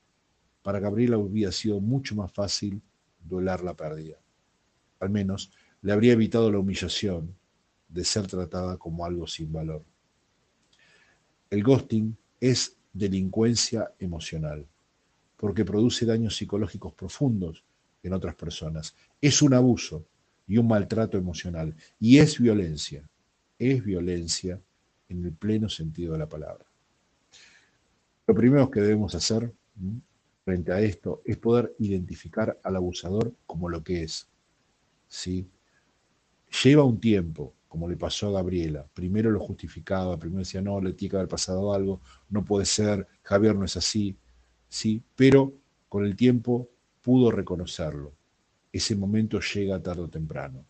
para 0.68 0.81
Gabriela 0.81 1.16
hubiera 1.16 1.50
sido 1.50 1.81
mucho 1.81 2.14
más 2.14 2.31
fácil 2.31 2.83
dolar 3.24 3.64
la 3.64 3.72
pérdida. 3.72 4.18
Al 5.00 5.09
menos 5.09 5.50
le 5.81 5.94
habría 5.94 6.12
evitado 6.12 6.52
la 6.52 6.59
humillación 6.59 7.35
de 7.88 8.04
ser 8.04 8.26
tratada 8.26 8.76
como 8.76 9.07
algo 9.07 9.26
sin 9.26 9.50
valor. 9.50 9.83
El 11.48 11.62
ghosting 11.62 12.14
es 12.38 12.76
delincuencia 12.92 13.94
emocional, 13.98 14.66
porque 15.38 15.64
produce 15.64 16.04
daños 16.04 16.37
psicológicos 16.37 16.92
profundos 16.92 17.64
en 18.02 18.12
otras 18.12 18.35
personas. 18.35 18.94
Es 19.22 19.40
un 19.40 19.54
abuso 19.54 20.04
y 20.46 20.59
un 20.59 20.68
maltrato 20.68 21.16
emocional, 21.16 21.74
y 21.98 22.18
es 22.18 22.38
violencia, 22.38 23.09
es 23.59 23.83
violencia 23.83 24.61
en 25.09 25.24
el 25.24 25.33
pleno 25.33 25.70
sentido 25.70 26.12
de 26.12 26.18
la 26.18 26.28
palabra. 26.28 26.66
Lo 28.26 28.35
primero 28.35 28.70
que 28.70 28.83
debemos 28.83 29.14
hacer 29.14 29.50
frente 30.49 30.73
a 30.73 30.81
esto 30.81 31.21
es 31.27 31.37
poder 31.37 31.75
identificar 31.79 32.59
al 32.63 32.77
abusador 32.77 33.35
como 33.45 33.69
lo 33.69 33.85
que 33.85 34.05
es. 34.05 34.27
¿sí? 35.07 35.47
Lleva 36.65 36.85
un 36.85 36.99
tiempo, 36.99 37.53
como 37.69 37.87
le 37.87 37.99
pasó 37.99 38.29
a 38.29 38.41
Gabriela. 38.41 38.89
Primero 38.95 39.31
lo 39.31 39.41
justificaba, 39.41 40.19
primero 40.19 40.39
decía, 40.39 40.63
no, 40.63 40.81
le 40.81 40.95
tiene 40.95 41.11
que 41.11 41.17
haber 41.17 41.29
pasado 41.29 41.75
algo, 41.75 42.01
no 42.31 42.47
puede 42.47 42.65
ser, 42.65 43.07
Javier 43.25 43.57
no 43.57 43.67
es 43.67 43.77
así, 43.77 44.17
sí, 44.71 45.03
pero 45.15 45.53
con 45.87 46.07
el 46.07 46.17
tiempo 46.17 46.71
pudo 47.03 47.31
reconocerlo. 47.31 48.15
Ese 48.73 48.97
momento 48.97 49.41
llega 49.41 49.83
tarde 49.83 50.01
o 50.01 50.09
temprano. 50.09 50.65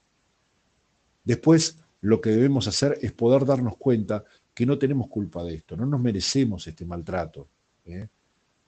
Después, 1.22 1.78
lo 2.00 2.20
que 2.20 2.30
debemos 2.30 2.66
hacer 2.66 2.98
es 3.00 3.12
poder 3.12 3.44
darnos 3.44 3.76
cuenta 3.76 4.24
que 4.52 4.66
no 4.66 4.76
tenemos 4.76 5.06
culpa 5.06 5.44
de 5.44 5.54
esto, 5.54 5.76
no 5.76 5.86
nos 5.86 6.00
merecemos 6.00 6.66
este 6.66 6.84
maltrato. 6.84 7.46
¿eh? 7.84 8.08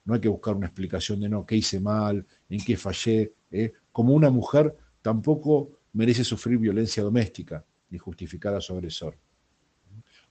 No 0.04 0.14
hay 0.14 0.20
que 0.20 0.28
buscar 0.28 0.54
una 0.54 0.66
explicación 0.66 1.20
de 1.20 1.28
no, 1.28 1.44
qué 1.44 1.56
hice 1.56 1.80
mal, 1.80 2.26
en 2.48 2.64
qué 2.64 2.76
fallé. 2.76 3.32
¿eh? 3.50 3.72
Como 3.92 4.14
una 4.14 4.30
mujer 4.30 4.76
tampoco 5.02 5.70
merece 5.92 6.24
sufrir 6.24 6.58
violencia 6.58 7.02
doméstica 7.02 7.64
ni 7.90 7.98
justificar 7.98 8.54
a 8.54 8.60
su 8.60 8.72
agresor. 8.72 9.16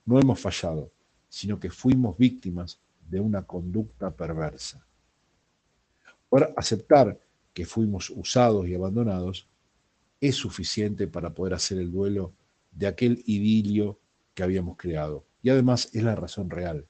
No 0.04 0.18
hemos 0.18 0.40
fallado, 0.40 0.90
sino 1.28 1.60
que 1.60 1.70
fuimos 1.70 2.16
víctimas 2.16 2.80
de 3.08 3.20
una 3.20 3.42
conducta 3.42 4.10
perversa. 4.10 4.84
Por 6.28 6.52
aceptar 6.56 7.18
que 7.52 7.66
fuimos 7.66 8.10
usados 8.10 8.66
y 8.68 8.74
abandonados 8.74 9.48
es 10.20 10.36
suficiente 10.36 11.06
para 11.06 11.30
poder 11.30 11.54
hacer 11.54 11.78
el 11.78 11.90
duelo 11.90 12.34
de 12.70 12.86
aquel 12.86 13.22
idilio 13.26 13.98
que 14.34 14.42
habíamos 14.42 14.76
creado. 14.76 15.24
Y 15.42 15.50
además 15.50 15.90
es 15.92 16.02
la 16.02 16.14
razón 16.14 16.50
real. 16.50 16.86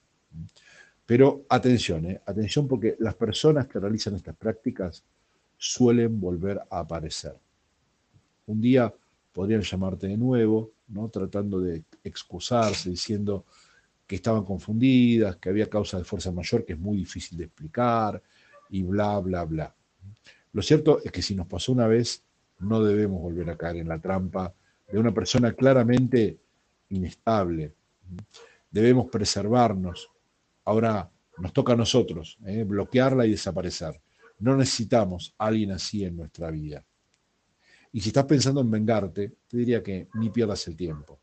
Pero 1.10 1.44
atención, 1.48 2.06
¿eh? 2.06 2.20
atención 2.24 2.68
porque 2.68 2.94
las 3.00 3.16
personas 3.16 3.66
que 3.66 3.80
realizan 3.80 4.14
estas 4.14 4.36
prácticas 4.36 5.02
suelen 5.58 6.20
volver 6.20 6.60
a 6.70 6.78
aparecer. 6.78 7.36
Un 8.46 8.60
día 8.60 8.94
podrían 9.32 9.62
llamarte 9.62 10.06
de 10.06 10.16
nuevo, 10.16 10.70
¿no? 10.86 11.08
tratando 11.08 11.58
de 11.58 11.82
excusarse, 12.04 12.90
diciendo 12.90 13.44
que 14.06 14.14
estaban 14.14 14.44
confundidas, 14.44 15.34
que 15.38 15.48
había 15.48 15.68
causa 15.68 15.98
de 15.98 16.04
fuerza 16.04 16.30
mayor 16.30 16.64
que 16.64 16.74
es 16.74 16.78
muy 16.78 16.98
difícil 16.98 17.38
de 17.38 17.46
explicar, 17.46 18.22
y 18.68 18.84
bla, 18.84 19.18
bla, 19.18 19.44
bla. 19.44 19.74
Lo 20.52 20.62
cierto 20.62 21.00
es 21.02 21.10
que 21.10 21.22
si 21.22 21.34
nos 21.34 21.48
pasó 21.48 21.72
una 21.72 21.88
vez, 21.88 22.22
no 22.60 22.84
debemos 22.84 23.20
volver 23.20 23.50
a 23.50 23.56
caer 23.56 23.78
en 23.78 23.88
la 23.88 23.98
trampa 23.98 24.54
de 24.86 24.96
una 24.96 25.12
persona 25.12 25.54
claramente 25.54 26.38
inestable. 26.88 27.72
Debemos 28.70 29.10
preservarnos. 29.10 30.08
Ahora 30.64 31.10
nos 31.38 31.52
toca 31.52 31.72
a 31.72 31.76
nosotros 31.76 32.38
¿eh? 32.44 32.64
bloquearla 32.64 33.26
y 33.26 33.32
desaparecer. 33.32 34.00
No 34.38 34.56
necesitamos 34.56 35.34
a 35.38 35.46
alguien 35.46 35.72
así 35.72 36.04
en 36.04 36.16
nuestra 36.16 36.50
vida. 36.50 36.84
Y 37.92 38.00
si 38.00 38.10
estás 38.10 38.24
pensando 38.24 38.60
en 38.60 38.70
vengarte, 38.70 39.32
te 39.48 39.56
diría 39.56 39.82
que 39.82 40.08
ni 40.14 40.30
pierdas 40.30 40.66
el 40.68 40.76
tiempo. 40.76 41.18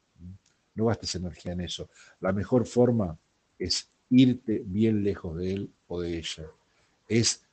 No 0.75 0.85
gastes 0.85 1.15
energía 1.15 1.53
en 1.53 1.61
eso. 1.61 1.89
La 2.19 2.33
mejor 2.33 2.65
forma 2.65 3.17
es 3.57 3.89
irte 4.09 4.63
bien 4.65 5.03
lejos 5.03 5.37
de 5.37 5.53
él 5.53 5.71
o 5.87 6.01
de 6.01 6.17
ella. 6.17 6.45
Es 7.07 7.43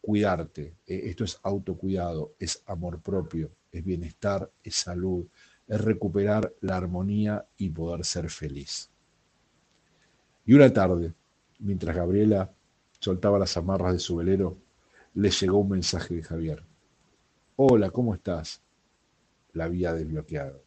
cuidarte. 0.00 0.74
Eh, 0.86 1.02
esto 1.04 1.24
es 1.24 1.38
autocuidado, 1.42 2.34
es 2.38 2.62
amor 2.66 3.00
propio, 3.00 3.50
es 3.70 3.84
bienestar, 3.84 4.50
es 4.62 4.74
salud, 4.74 5.26
es 5.66 5.80
recuperar 5.80 6.52
la 6.60 6.76
armonía 6.76 7.46
y 7.56 7.70
poder 7.70 8.04
ser 8.04 8.30
feliz. 8.30 8.90
Y 10.46 10.54
una 10.54 10.72
tarde, 10.72 11.14
mientras 11.58 11.96
Gabriela 11.96 12.52
soltaba 13.00 13.38
las 13.38 13.56
amarras 13.56 13.94
de 13.94 13.98
su 13.98 14.16
velero, 14.16 14.58
le 15.14 15.30
llegó 15.30 15.58
un 15.58 15.70
mensaje 15.70 16.14
de 16.14 16.22
Javier. 16.22 16.62
Hola, 17.56 17.90
¿cómo 17.90 18.14
estás? 18.14 18.60
La 19.52 19.64
había 19.64 19.94
desbloqueado. 19.94 20.62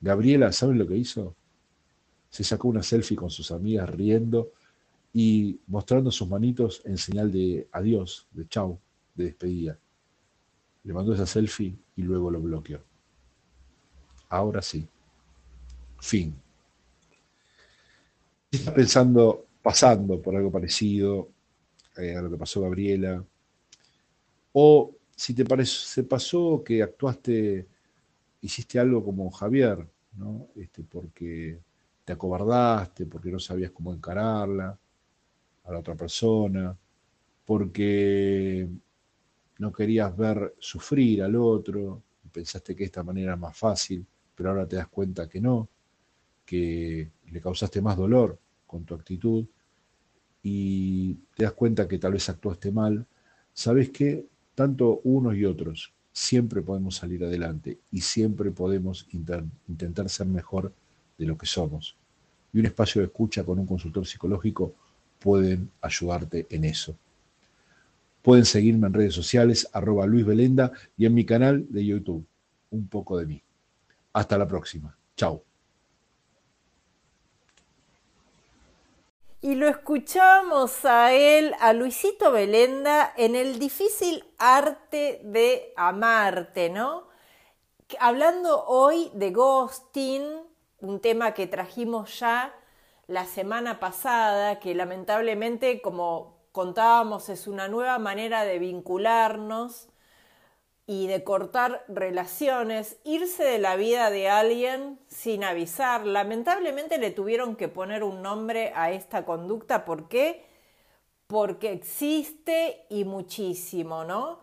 Gabriela, 0.00 0.52
¿saben 0.52 0.78
lo 0.78 0.86
que 0.86 0.96
hizo? 0.96 1.34
Se 2.30 2.44
sacó 2.44 2.68
una 2.68 2.82
selfie 2.82 3.16
con 3.16 3.30
sus 3.30 3.50
amigas 3.50 3.88
riendo 3.88 4.52
y 5.12 5.58
mostrando 5.66 6.10
sus 6.10 6.28
manitos 6.28 6.82
en 6.84 6.98
señal 6.98 7.32
de 7.32 7.66
adiós, 7.72 8.28
de 8.32 8.46
chau, 8.46 8.78
de 9.14 9.24
despedida. 9.24 9.78
Le 10.84 10.92
mandó 10.92 11.14
esa 11.14 11.26
selfie 11.26 11.76
y 11.96 12.02
luego 12.02 12.30
lo 12.30 12.40
bloqueó. 12.40 12.80
Ahora 14.28 14.62
sí. 14.62 14.86
Fin. 15.98 16.40
Estás 18.50 18.72
pensando, 18.72 19.46
pasando 19.62 20.22
por 20.22 20.34
algo 20.34 20.50
parecido 20.50 21.28
eh, 21.98 22.16
a 22.16 22.22
lo 22.22 22.30
que 22.30 22.38
pasó 22.38 22.62
Gabriela, 22.62 23.22
o 24.52 24.94
si 25.14 25.34
te 25.34 25.66
se 25.66 26.04
pasó 26.04 26.62
que 26.64 26.82
actuaste, 26.82 27.66
hiciste 28.40 28.78
algo 28.78 29.04
como 29.04 29.30
Javier, 29.30 29.86
¿no? 30.16 30.48
Este, 30.56 30.82
porque 30.82 31.58
te 32.06 32.12
acobardaste, 32.14 33.04
porque 33.04 33.30
no 33.30 33.38
sabías 33.38 33.70
cómo 33.70 33.92
encararla 33.92 34.78
a 35.64 35.72
la 35.72 35.78
otra 35.78 35.94
persona, 35.94 36.74
porque 37.44 38.66
no 39.58 39.72
querías 39.72 40.16
ver 40.16 40.54
sufrir 40.58 41.22
al 41.22 41.36
otro, 41.36 42.02
pensaste 42.32 42.74
que 42.74 42.84
esta 42.84 43.02
manera 43.02 43.32
era 43.32 43.36
más 43.36 43.58
fácil, 43.58 44.06
pero 44.34 44.48
ahora 44.48 44.66
te 44.66 44.76
das 44.76 44.88
cuenta 44.88 45.28
que 45.28 45.38
no, 45.38 45.68
que 46.46 47.10
le 47.30 47.40
causaste 47.40 47.80
más 47.80 47.96
dolor 47.96 48.38
con 48.66 48.84
tu 48.84 48.94
actitud 48.94 49.46
y 50.42 51.14
te 51.36 51.44
das 51.44 51.52
cuenta 51.52 51.88
que 51.88 51.98
tal 51.98 52.12
vez 52.12 52.28
actuaste 52.28 52.70
mal, 52.70 53.06
sabes 53.52 53.90
que 53.90 54.26
tanto 54.54 55.00
unos 55.04 55.36
y 55.36 55.44
otros, 55.44 55.92
siempre 56.12 56.62
podemos 56.62 56.96
salir 56.96 57.24
adelante 57.24 57.78
y 57.92 58.00
siempre 58.00 58.50
podemos 58.50 59.06
intentar 59.12 60.08
ser 60.08 60.26
mejor 60.26 60.72
de 61.16 61.26
lo 61.26 61.38
que 61.38 61.46
somos. 61.46 61.96
Y 62.52 62.58
un 62.58 62.66
espacio 62.66 63.00
de 63.00 63.06
escucha 63.06 63.44
con 63.44 63.58
un 63.58 63.66
consultor 63.66 64.06
psicológico 64.06 64.74
pueden 65.18 65.70
ayudarte 65.80 66.46
en 66.50 66.64
eso. 66.64 66.96
Pueden 68.22 68.44
seguirme 68.44 68.88
en 68.88 68.94
redes 68.94 69.14
sociales, 69.14 69.68
arroba 69.72 70.06
Luis 70.06 70.26
Belenda 70.26 70.72
y 70.96 71.06
en 71.06 71.14
mi 71.14 71.24
canal 71.24 71.66
de 71.68 71.84
YouTube, 71.84 72.26
Un 72.70 72.86
poco 72.88 73.16
de 73.16 73.26
mí. 73.26 73.42
Hasta 74.12 74.36
la 74.36 74.46
próxima. 74.46 74.94
Chao. 75.16 75.47
Y 79.40 79.54
lo 79.54 79.68
escuchamos 79.68 80.84
a 80.84 81.12
él, 81.12 81.54
a 81.60 81.72
Luisito 81.72 82.32
Belenda, 82.32 83.12
en 83.16 83.36
el 83.36 83.60
difícil 83.60 84.24
arte 84.36 85.20
de 85.22 85.72
amarte, 85.76 86.70
¿no? 86.70 87.06
Hablando 88.00 88.64
hoy 88.66 89.12
de 89.14 89.30
ghosting, 89.30 90.24
un 90.80 90.98
tema 90.98 91.34
que 91.34 91.46
trajimos 91.46 92.18
ya 92.18 92.52
la 93.06 93.26
semana 93.26 93.78
pasada, 93.78 94.58
que 94.58 94.74
lamentablemente, 94.74 95.80
como 95.82 96.36
contábamos, 96.50 97.28
es 97.28 97.46
una 97.46 97.68
nueva 97.68 98.00
manera 98.00 98.42
de 98.42 98.58
vincularnos 98.58 99.88
y 100.90 101.06
de 101.06 101.22
cortar 101.22 101.84
relaciones, 101.86 102.96
irse 103.04 103.44
de 103.44 103.58
la 103.58 103.76
vida 103.76 104.08
de 104.08 104.30
alguien 104.30 104.98
sin 105.06 105.44
avisar. 105.44 106.06
Lamentablemente 106.06 106.96
le 106.96 107.10
tuvieron 107.10 107.56
que 107.56 107.68
poner 107.68 108.02
un 108.02 108.22
nombre 108.22 108.72
a 108.74 108.90
esta 108.90 109.26
conducta. 109.26 109.84
¿Por 109.84 110.08
qué? 110.08 110.46
Porque 111.26 111.72
existe 111.72 112.86
y 112.88 113.04
muchísimo, 113.04 114.04
¿no? 114.04 114.40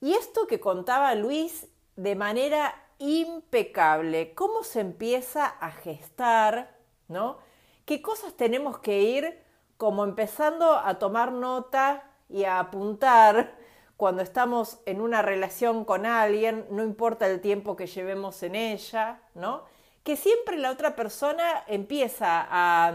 Y 0.00 0.12
esto 0.12 0.46
que 0.46 0.60
contaba 0.60 1.12
Luis 1.16 1.66
de 1.96 2.14
manera 2.14 2.72
impecable, 2.98 4.32
cómo 4.34 4.62
se 4.62 4.78
empieza 4.78 5.44
a 5.44 5.72
gestar, 5.72 6.72
¿no? 7.08 7.38
¿Qué 7.84 8.00
cosas 8.00 8.36
tenemos 8.36 8.78
que 8.78 9.02
ir 9.02 9.42
como 9.76 10.04
empezando 10.04 10.72
a 10.72 11.00
tomar 11.00 11.32
nota 11.32 12.12
y 12.28 12.44
a 12.44 12.60
apuntar 12.60 13.58
cuando 14.00 14.22
estamos 14.22 14.78
en 14.86 15.02
una 15.02 15.20
relación 15.20 15.84
con 15.84 16.06
alguien, 16.06 16.64
no 16.70 16.82
importa 16.82 17.26
el 17.26 17.42
tiempo 17.42 17.76
que 17.76 17.86
llevemos 17.86 18.42
en 18.42 18.54
ella, 18.54 19.20
¿no? 19.34 19.64
Que 20.04 20.16
siempre 20.16 20.56
la 20.56 20.70
otra 20.70 20.96
persona 20.96 21.64
empieza 21.66 22.46
a, 22.50 22.94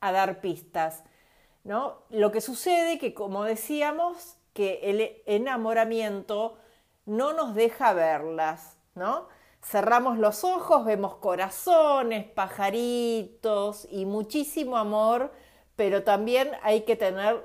dar 0.00 0.40
pistas, 0.40 1.04
¿no? 1.62 1.98
Lo 2.10 2.32
que 2.32 2.40
sucede 2.40 2.98
que, 2.98 3.14
como 3.14 3.44
decíamos, 3.44 4.38
que 4.52 4.80
el 4.82 5.22
enamoramiento 5.26 6.58
no 7.06 7.32
nos 7.32 7.54
deja 7.54 7.92
verlas, 7.92 8.76
¿no? 8.96 9.28
Cerramos 9.62 10.18
los 10.18 10.42
ojos, 10.42 10.84
vemos 10.84 11.14
corazones, 11.14 12.28
pajaritos 12.28 13.86
y 13.88 14.04
muchísimo 14.04 14.78
amor, 14.78 15.30
pero 15.76 16.02
también 16.02 16.50
hay 16.64 16.80
que 16.80 16.96
tener 16.96 17.40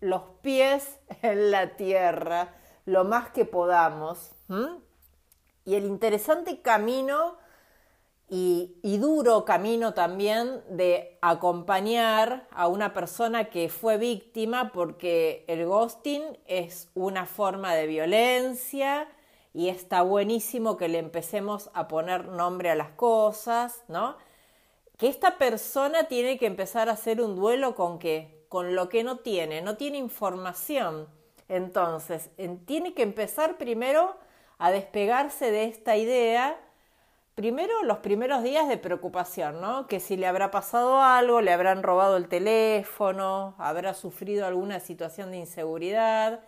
los 0.00 0.22
pies 0.42 0.98
en 1.22 1.50
la 1.50 1.76
tierra 1.76 2.54
lo 2.86 3.04
más 3.04 3.30
que 3.30 3.44
podamos. 3.44 4.32
Y 5.64 5.74
el 5.74 5.84
interesante 5.84 6.60
camino 6.60 7.36
y, 8.28 8.76
y, 8.82 8.98
duro 8.98 9.44
camino 9.44 9.92
también 9.92 10.62
de 10.68 11.18
acompañar 11.20 12.46
a 12.52 12.68
una 12.68 12.92
persona 12.92 13.50
que 13.50 13.68
fue 13.68 13.96
víctima 13.96 14.70
porque 14.72 15.44
el 15.48 15.66
ghosting 15.66 16.38
es 16.46 16.88
una 16.94 17.26
forma 17.26 17.74
de 17.74 17.86
violencia 17.86 19.08
y 19.52 19.68
está 19.68 20.02
buenísimo 20.02 20.76
que 20.76 20.88
le 20.88 20.98
empecemos 20.98 21.70
a 21.74 21.88
poner 21.88 22.28
nombre 22.28 22.70
a 22.70 22.76
las 22.76 22.90
cosas, 22.90 23.82
¿no? 23.88 24.16
Que 24.96 25.08
esta 25.08 25.38
persona 25.38 26.04
tiene 26.04 26.38
que 26.38 26.46
empezar 26.46 26.88
a 26.88 26.92
hacer 26.92 27.20
un 27.20 27.34
duelo 27.34 27.74
con 27.74 27.98
qué? 27.98 28.39
Con 28.50 28.74
lo 28.74 28.88
que 28.88 29.04
no 29.04 29.18
tiene, 29.18 29.62
no 29.62 29.76
tiene 29.76 29.96
información. 29.96 31.08
Entonces, 31.48 32.30
tiene 32.66 32.94
que 32.94 33.02
empezar 33.02 33.58
primero 33.58 34.16
a 34.58 34.72
despegarse 34.72 35.52
de 35.52 35.66
esta 35.66 35.96
idea, 35.96 36.60
primero 37.36 37.84
los 37.84 37.98
primeros 37.98 38.42
días 38.42 38.68
de 38.68 38.76
preocupación, 38.76 39.60
¿no? 39.60 39.86
Que 39.86 40.00
si 40.00 40.16
le 40.16 40.26
habrá 40.26 40.50
pasado 40.50 41.00
algo, 41.00 41.40
le 41.40 41.52
habrán 41.52 41.84
robado 41.84 42.16
el 42.16 42.26
teléfono, 42.26 43.54
habrá 43.56 43.94
sufrido 43.94 44.44
alguna 44.46 44.80
situación 44.80 45.30
de 45.30 45.38
inseguridad. 45.38 46.40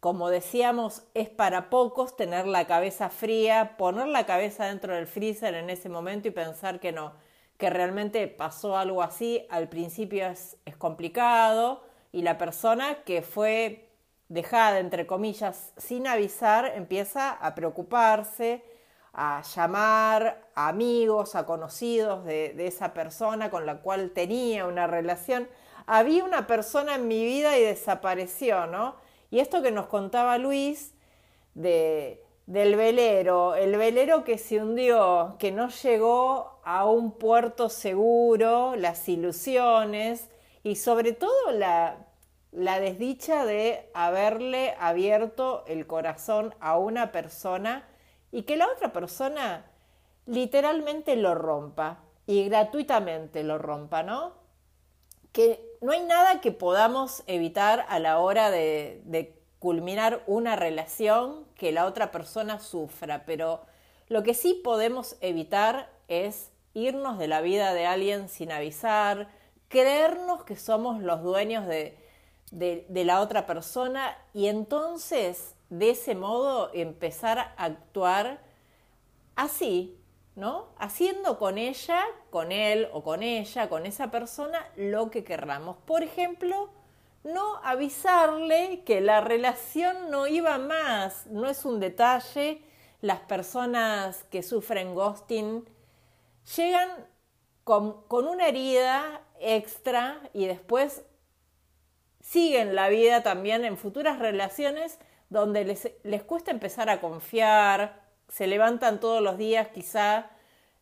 Como 0.00 0.30
decíamos, 0.30 1.02
es 1.12 1.28
para 1.28 1.68
pocos 1.68 2.16
tener 2.16 2.46
la 2.46 2.66
cabeza 2.66 3.10
fría, 3.10 3.76
poner 3.76 4.08
la 4.08 4.24
cabeza 4.24 4.64
dentro 4.64 4.94
del 4.94 5.06
freezer 5.06 5.54
en 5.54 5.68
ese 5.68 5.90
momento 5.90 6.28
y 6.28 6.30
pensar 6.30 6.80
que 6.80 6.92
no, 6.92 7.12
que 7.58 7.70
realmente 7.70 8.28
pasó 8.28 8.76
algo 8.76 9.02
así, 9.02 9.46
al 9.50 9.68
principio 9.68 10.26
es, 10.26 10.58
complicado 10.78 11.82
y 12.12 12.22
la 12.22 12.38
persona 12.38 13.02
que 13.04 13.22
fue 13.22 13.88
dejada, 14.28 14.78
entre 14.78 15.06
comillas, 15.06 15.72
sin 15.76 16.06
avisar, 16.06 16.72
empieza 16.74 17.30
a 17.30 17.54
preocuparse, 17.54 18.64
a 19.12 19.42
llamar 19.54 20.48
a 20.54 20.68
amigos, 20.68 21.34
a 21.34 21.46
conocidos 21.46 22.24
de, 22.24 22.52
de, 22.54 22.66
esa 22.66 22.92
persona 22.92 23.50
con 23.50 23.64
la 23.64 23.80
cual 23.80 24.10
tenía 24.10 24.66
una 24.66 24.86
relación. 24.86 25.48
Había 25.86 26.24
una 26.24 26.46
persona 26.46 26.96
en 26.96 27.08
mi 27.08 27.24
vida 27.24 27.56
y 27.56 27.62
desapareció, 27.62 28.66
¿no? 28.66 28.96
Y 29.30 29.40
esto 29.40 29.62
que 29.62 29.70
nos 29.70 29.86
contaba 29.86 30.36
Luis 30.36 30.94
de, 31.54 32.25
del 32.46 32.76
velero, 32.76 33.56
el 33.56 33.76
velero 33.76 34.22
que 34.22 34.38
se 34.38 34.62
hundió, 34.62 35.36
que 35.38 35.50
no 35.50 35.68
llegó 35.68 36.60
a 36.64 36.84
un 36.84 37.12
puerto 37.12 37.68
seguro, 37.68 38.76
las 38.76 39.08
ilusiones 39.08 40.28
y 40.62 40.76
sobre 40.76 41.12
todo 41.12 41.50
la, 41.52 42.06
la 42.52 42.78
desdicha 42.78 43.44
de 43.44 43.90
haberle 43.94 44.74
abierto 44.78 45.64
el 45.66 45.86
corazón 45.88 46.54
a 46.60 46.78
una 46.78 47.10
persona 47.10 47.88
y 48.30 48.42
que 48.42 48.56
la 48.56 48.68
otra 48.68 48.92
persona 48.92 49.66
literalmente 50.26 51.16
lo 51.16 51.34
rompa 51.34 52.04
y 52.26 52.48
gratuitamente 52.48 53.42
lo 53.42 53.58
rompa, 53.58 54.02
¿no? 54.02 54.34
Que 55.32 55.64
no 55.80 55.92
hay 55.92 56.04
nada 56.04 56.40
que 56.40 56.52
podamos 56.52 57.22
evitar 57.26 57.84
a 57.88 57.98
la 57.98 58.18
hora 58.20 58.50
de, 58.50 59.02
de 59.04 59.35
culminar 59.58 60.22
una 60.26 60.56
relación 60.56 61.44
que 61.56 61.72
la 61.72 61.86
otra 61.86 62.10
persona 62.10 62.58
sufra, 62.60 63.24
pero 63.24 63.62
lo 64.08 64.22
que 64.22 64.34
sí 64.34 64.60
podemos 64.62 65.16
evitar 65.20 65.90
es 66.08 66.50
irnos 66.74 67.18
de 67.18 67.26
la 67.26 67.40
vida 67.40 67.72
de 67.72 67.86
alguien 67.86 68.28
sin 68.28 68.52
avisar, 68.52 69.28
creernos 69.68 70.44
que 70.44 70.56
somos 70.56 71.02
los 71.02 71.22
dueños 71.22 71.66
de, 71.66 71.98
de, 72.50 73.04
la 73.04 73.20
otra 73.20 73.46
persona 73.46 74.16
y 74.32 74.46
entonces 74.46 75.54
de 75.70 75.90
ese 75.90 76.14
modo 76.14 76.70
empezar 76.74 77.38
a 77.38 77.54
actuar 77.56 78.40
así, 79.34 79.98
¿no? 80.36 80.68
Haciendo 80.78 81.38
con 81.38 81.58
ella, 81.58 82.02
con 82.30 82.52
él 82.52 82.88
o 82.92 83.02
con 83.02 83.22
ella, 83.22 83.68
con 83.68 83.86
esa 83.86 84.10
persona, 84.10 84.68
lo 84.76 85.10
que 85.10 85.24
querramos. 85.24 85.76
Por 85.86 86.02
ejemplo, 86.02 86.70
no 87.26 87.60
avisarle 87.62 88.82
que 88.84 89.00
la 89.00 89.20
relación 89.20 90.10
no 90.10 90.26
iba 90.26 90.58
más. 90.58 91.26
No 91.26 91.48
es 91.48 91.64
un 91.64 91.80
detalle. 91.80 92.62
Las 93.00 93.20
personas 93.20 94.24
que 94.24 94.42
sufren 94.42 94.94
ghosting 94.94 95.68
llegan 96.56 96.88
con, 97.64 98.04
una 98.08 98.48
herida 98.48 99.22
extra 99.40 100.20
y 100.32 100.46
después 100.46 101.02
siguen 102.20 102.74
la 102.74 102.88
vida 102.88 103.22
también 103.22 103.64
en 103.64 103.76
futuras 103.76 104.18
relaciones 104.18 104.98
donde 105.28 105.64
les, 105.64 105.90
les 106.04 106.22
cuesta 106.22 106.52
empezar 106.52 106.88
a 106.88 107.00
confiar, 107.00 108.04
se 108.28 108.46
levantan 108.46 109.00
todos 109.00 109.20
los 109.20 109.36
días 109.36 109.68
quizá 109.68 110.30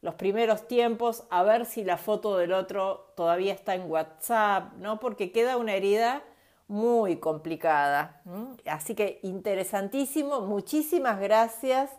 los 0.03 0.15
primeros 0.15 0.69
tiempos 0.69 1.25
a 1.31 1.43
ver 1.43 1.65
si 1.65 1.83
la 1.83 1.97
foto 1.97 2.37
del 2.37 2.53
otro 2.53 3.13
todavía 3.17 3.55
está 3.55 3.75
en 3.75 3.91
WhatsApp, 3.91 4.75
¿no? 4.75 5.01
Porque 5.01 5.33
queda 5.33 5.57
una 5.57 5.75
herida 5.75 6.23
muy 6.69 7.17
complicada. 7.17 8.23
Así 8.67 8.95
que 8.95 9.21
interesantísimo. 9.23 10.41
Muchísimas 10.41 11.21
gracias, 11.21 11.91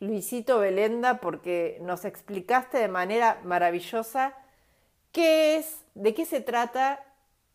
Luisito 0.00 0.58
Belenda, 0.58 1.20
porque 1.20 1.78
nos 1.82 2.04
explicaste 2.04 2.78
de 2.78 2.88
manera 2.88 3.40
maravillosa 3.44 4.34
qué 5.12 5.56
es, 5.56 5.84
de 5.94 6.14
qué 6.14 6.24
se 6.24 6.40
trata 6.40 7.04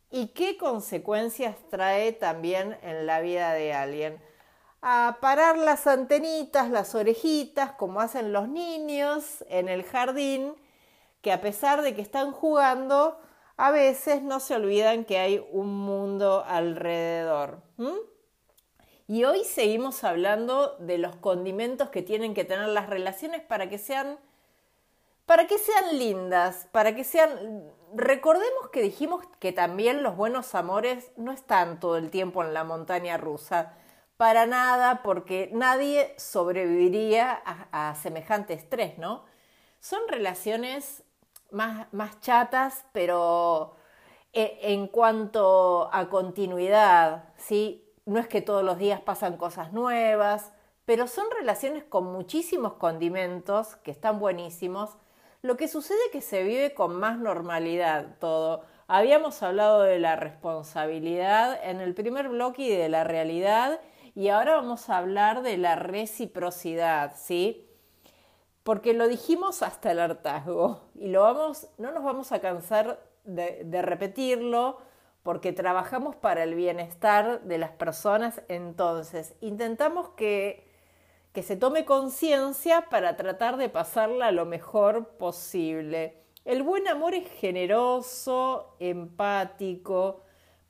y 0.09 0.27
qué 0.27 0.57
consecuencias 0.57 1.55
trae 1.69 2.11
también 2.11 2.77
en 2.81 3.07
la 3.07 3.19
vida 3.19 3.53
de 3.53 3.73
alguien. 3.73 4.21
A 4.81 5.17
parar 5.21 5.57
las 5.57 5.87
antenitas, 5.87 6.69
las 6.69 6.93
orejitas, 6.93 7.71
como 7.71 8.01
hacen 8.01 8.33
los 8.33 8.47
niños 8.49 9.43
en 9.49 9.69
el 9.69 9.83
jardín, 9.83 10.53
que 11.21 11.31
a 11.31 11.41
pesar 11.41 11.81
de 11.81 11.95
que 11.95 12.01
están 12.01 12.31
jugando, 12.31 13.17
a 13.57 13.71
veces 13.71 14.21
no 14.21 14.39
se 14.39 14.55
olvidan 14.55 15.05
que 15.05 15.17
hay 15.17 15.45
un 15.51 15.73
mundo 15.73 16.43
alrededor. 16.47 17.61
Y 19.07 19.25
hoy 19.25 19.43
seguimos 19.43 20.03
hablando 20.03 20.75
de 20.79 20.97
los 20.97 21.15
condimentos 21.17 21.89
que 21.89 22.01
tienen 22.01 22.33
que 22.33 22.45
tener 22.45 22.69
las 22.69 22.89
relaciones 22.89 23.41
para 23.41 23.69
que 23.69 23.77
sean 23.77 24.17
para 25.25 25.47
que 25.47 25.57
sean 25.57 25.97
lindas, 25.97 26.67
para 26.73 26.95
que 26.95 27.05
sean 27.05 27.71
recordemos 27.93 28.69
que 28.71 28.81
dijimos 28.81 29.25
que 29.39 29.53
también 29.53 30.03
los 30.03 30.17
buenos 30.17 30.53
amores 30.55 31.11
no 31.15 31.31
están 31.31 31.79
todo 31.79 31.97
el 31.97 32.09
tiempo 32.09 32.43
en 32.43 32.53
la 32.53 32.63
montaña 32.63 33.17
rusa. 33.17 33.73
Para 34.17 34.45
nada, 34.45 35.01
porque 35.01 35.49
nadie 35.53 36.13
sobreviviría 36.17 37.41
a, 37.45 37.89
a 37.89 37.95
semejante 37.95 38.53
estrés, 38.53 38.97
¿no? 38.97 39.25
Son 39.79 40.01
relaciones 40.07 41.03
más, 41.53 42.19
chatas, 42.19 42.85
pero 42.91 43.75
eh, 44.33 44.59
en 44.63 44.87
cuanto 44.87 45.89
a 45.93 46.09
continuidad, 46.09 47.25
¿sí? 47.37 47.85
No 48.05 48.19
es 48.19 48.27
que 48.27 48.41
todos 48.41 48.63
los 48.63 48.77
días 48.77 49.01
pasan 49.01 49.37
cosas 49.37 49.71
nuevas, 49.73 50.51
pero 50.85 51.07
son 51.07 51.25
relaciones 51.39 51.83
con 51.83 52.05
muchísimos 52.11 52.73
condimentos 52.73 53.75
que 53.77 53.91
están 53.91 54.19
buenísimos, 54.19 54.97
Lo 55.41 55.57
que 55.57 55.67
sucede 55.67 55.97
es 56.05 56.11
que 56.13 56.21
se 56.21 56.43
vive 56.43 56.73
con 56.73 56.95
más 56.95 57.17
normalidad 57.19 58.17
todo. 58.19 58.63
Habíamos 58.87 59.43
hablado 59.43 59.81
de 59.81 59.99
la 59.99 60.15
responsabilidad 60.15 61.59
en 61.63 61.81
el 61.81 61.93
primer 61.93 62.29
bloque 62.29 62.63
y 62.63 62.69
de 62.69 62.87
la 62.87 63.03
realidad 63.03 63.81
y 64.15 64.29
ahora 64.29 64.55
vamos 64.55 64.89
a 64.89 64.97
hablar 64.99 65.41
de 65.41 65.57
la 65.57 65.75
reciprocidad, 65.75 67.13
¿sí? 67.17 67.62
Porque 68.63 68.93
lo 68.93 69.07
dijimos 69.07 69.61
hasta 69.61 69.91
el 69.91 69.99
hartazgo 69.99 70.81
y 70.95 71.09
lo 71.09 71.21
vamos, 71.21 71.67
no 71.77 71.91
nos 71.91 72.03
vamos 72.03 72.31
a 72.31 72.39
cansar 72.39 72.99
de, 73.25 73.81
repetirlo 73.81 74.77
porque 75.21 75.53
trabajamos 75.53 76.15
para 76.15 76.43
el 76.43 76.55
bienestar 76.55 77.41
de 77.43 77.57
las 77.57 77.71
personas, 77.71 78.41
entonces 78.49 79.35
intentamos 79.41 80.09
que, 80.09 80.67
que 81.31 81.43
se 81.43 81.55
tome 81.55 81.85
conciencia 81.85 82.89
para 82.89 83.15
tratar 83.15 83.57
de 83.57 83.69
pasarla 83.69 84.31
lo 84.31 84.45
mejor 84.45 85.09
posible. 85.17 86.17
El 86.43 86.63
buen 86.63 86.89
amor 86.89 87.13
es 87.13 87.29
generoso, 87.31 88.75
empático, 88.79 90.23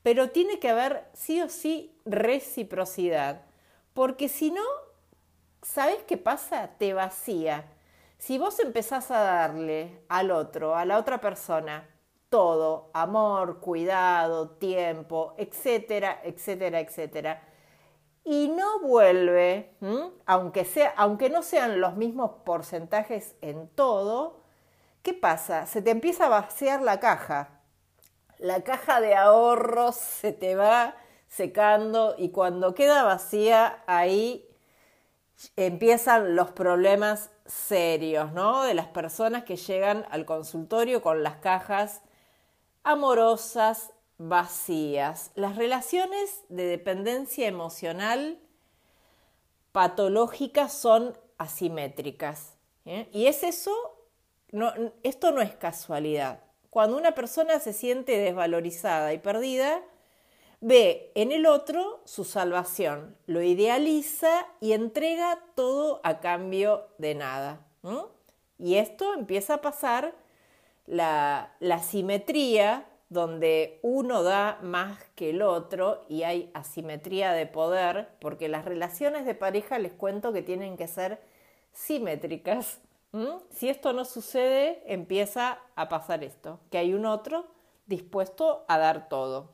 pero 0.04 0.30
tiene 0.30 0.60
que 0.60 0.70
haber 0.70 1.06
sí 1.14 1.42
o 1.42 1.50
sí 1.50 1.98
reciprocidad, 2.06 3.46
porque 3.96 4.30
si 4.30 4.52
no, 4.52 4.64
¿sabes 5.64 5.98
qué 6.08 6.18
pasa? 6.18 6.72
Te 6.78 6.94
vacía. 6.94 7.73
Si 8.26 8.38
vos 8.38 8.58
empezás 8.60 9.12
a 9.12 9.20
darle 9.20 10.06
al 10.08 10.32
otro, 10.32 10.78
a 10.78 10.86
la 10.86 10.98
otra 10.98 11.20
persona, 11.20 11.90
todo, 12.30 12.90
amor, 12.94 13.60
cuidado, 13.60 14.52
tiempo, 14.52 15.36
etcétera, 15.38 16.22
etcétera, 16.24 16.80
etcétera, 16.80 17.44
y 18.24 18.48
no 18.48 18.80
vuelve, 18.80 19.76
aunque, 20.26 20.64
sea, 20.64 20.94
aunque 20.96 21.30
no 21.30 21.44
sean 21.44 21.82
los 21.82 21.98
mismos 21.98 22.32
porcentajes 22.46 23.36
en 23.42 23.68
todo, 23.68 24.40
¿qué 25.02 25.14
pasa? 25.14 25.66
Se 25.66 25.82
te 25.82 25.92
empieza 25.92 26.28
a 26.28 26.30
vaciar 26.30 26.82
la 26.82 27.02
caja. 27.02 27.60
La 28.38 28.64
caja 28.64 29.02
de 29.02 29.16
ahorros 29.16 29.98
se 29.98 30.32
te 30.32 30.56
va 30.56 30.96
secando 31.28 32.16
y 32.18 32.30
cuando 32.30 32.74
queda 32.74 33.04
vacía 33.04 33.84
ahí 33.86 34.48
empiezan 35.58 36.38
los 36.38 36.52
problemas 36.52 37.30
serios, 37.46 38.32
¿no? 38.34 38.64
De 38.64 38.74
las 38.74 38.88
personas 38.88 39.44
que 39.44 39.58
llegan 39.58 40.06
al 40.10 40.26
consultorio 40.26 41.02
con 41.02 41.24
las 41.24 41.38
cajas 41.38 42.02
amorosas 42.84 43.92
vacías. 44.18 45.32
Las 45.36 45.56
relaciones 45.56 46.44
de 46.50 46.66
dependencia 46.66 47.48
emocional 47.48 48.40
patológicas 49.72 50.74
son 50.74 51.18
asimétricas. 51.38 52.56
¿eh? 52.86 53.10
Y 53.12 53.28
es 53.28 53.44
eso 53.44 53.72
esto 55.02 55.32
no 55.32 55.42
es 55.42 55.56
casualidad. 55.56 56.42
Cuando 56.70 56.98
una 56.98 57.14
persona 57.14 57.60
se 57.60 57.74
siente 57.74 58.18
desvalorizada 58.18 59.14
y 59.14 59.18
perdida, 59.18 59.82
ve 60.64 61.12
en 61.14 61.34
el 61.34 61.46
otro 61.46 62.02
su 62.06 62.24
salvación, 62.24 63.18
lo 63.28 63.42
idealiza 63.42 64.48
y 64.62 64.72
entrega 64.72 65.40
todo 65.56 66.00
a 66.04 66.22
cambio 66.22 66.88
de 66.98 67.16
nada. 67.16 67.68
Y 68.58 68.76
esto 68.76 69.14
empieza 69.14 69.56
a 69.56 69.62
pasar 69.62 70.16
la, 70.86 71.54
la 71.60 71.80
simetría 71.80 72.88
donde 73.10 73.80
uno 73.84 74.24
da 74.24 74.58
más 74.62 75.04
que 75.16 75.32
el 75.32 75.42
otro 75.42 76.06
y 76.08 76.24
hay 76.24 76.50
asimetría 76.54 77.34
de 77.34 77.46
poder, 77.46 78.08
porque 78.20 78.48
las 78.48 78.64
relaciones 78.64 79.26
de 79.26 79.36
pareja 79.36 79.78
les 79.80 79.92
cuento 79.92 80.32
que 80.32 80.42
tienen 80.42 80.78
que 80.78 80.88
ser 80.88 81.22
simétricas. 81.74 82.80
Si 83.52 83.70
esto 83.70 83.92
no 83.92 84.06
sucede, 84.06 84.82
empieza 84.88 85.60
a 85.76 85.90
pasar 85.90 86.24
esto, 86.24 86.60
que 86.72 86.78
hay 86.78 86.94
un 86.94 87.06
otro 87.06 87.46
dispuesto 87.86 88.64
a 88.68 88.78
dar 88.78 89.10
todo. 89.10 89.50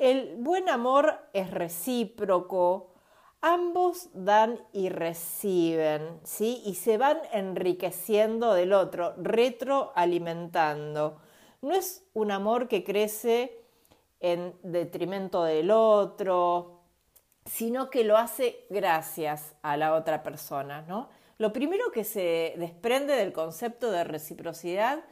El 0.00 0.36
buen 0.38 0.70
amor 0.70 1.18
es 1.34 1.50
recíproco, 1.50 2.94
ambos 3.42 4.08
dan 4.14 4.58
y 4.72 4.88
reciben, 4.88 6.18
¿sí? 6.24 6.62
Y 6.64 6.76
se 6.76 6.96
van 6.96 7.18
enriqueciendo 7.34 8.54
del 8.54 8.72
otro, 8.72 9.12
retroalimentando. 9.18 11.20
No 11.60 11.74
es 11.74 12.02
un 12.14 12.30
amor 12.30 12.66
que 12.66 12.82
crece 12.82 13.62
en 14.20 14.54
detrimento 14.62 15.44
del 15.44 15.70
otro, 15.70 16.80
sino 17.44 17.90
que 17.90 18.02
lo 18.02 18.16
hace 18.16 18.64
gracias 18.70 19.54
a 19.60 19.76
la 19.76 19.92
otra 19.92 20.22
persona, 20.22 20.80
¿no? 20.80 21.10
Lo 21.36 21.52
primero 21.52 21.92
que 21.92 22.04
se 22.04 22.54
desprende 22.56 23.16
del 23.16 23.34
concepto 23.34 23.90
de 23.90 24.04
reciprocidad 24.04 25.04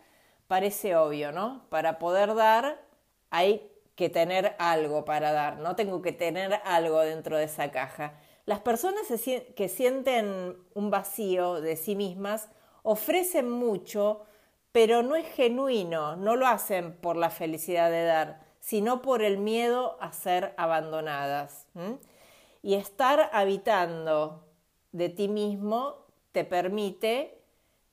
parece 0.47 0.97
obvio, 0.97 1.31
¿no? 1.31 1.67
Para 1.69 1.99
poder 1.99 2.35
dar 2.35 2.81
hay 3.29 3.71
que 3.99 4.09
tener 4.09 4.55
algo 4.61 5.05
para 5.05 5.33
dar, 5.33 5.59
no 5.59 5.75
tengo 5.75 6.03
que 6.03 6.13
tener 6.13 6.61
algo 6.65 7.01
dentro 7.01 7.37
de 7.37 7.47
esa 7.47 7.73
caja. 7.73 8.15
Las 8.47 8.61
personas 8.61 9.03
que 9.57 9.69
sienten 9.69 10.57
un 10.73 10.91
vacío 10.91 11.61
de 11.61 11.75
sí 11.75 11.97
mismas 11.97 12.49
ofrecen 12.85 13.51
mucho, 13.51 14.23
pero 14.71 15.03
no 15.03 15.17
es 15.17 15.27
genuino, 15.27 16.15
no 16.15 16.37
lo 16.37 16.47
hacen 16.47 16.95
por 16.95 17.17
la 17.17 17.31
felicidad 17.31 17.91
de 17.91 18.05
dar, 18.05 18.47
sino 18.61 19.03
por 19.03 19.21
el 19.21 19.39
miedo 19.39 19.99
a 20.01 20.13
ser 20.13 20.55
abandonadas. 20.59 21.67
Y 22.63 22.75
estar 22.75 23.31
habitando 23.33 24.47
de 24.93 25.09
ti 25.09 25.27
mismo 25.27 26.07
te 26.31 26.45
permite 26.45 27.43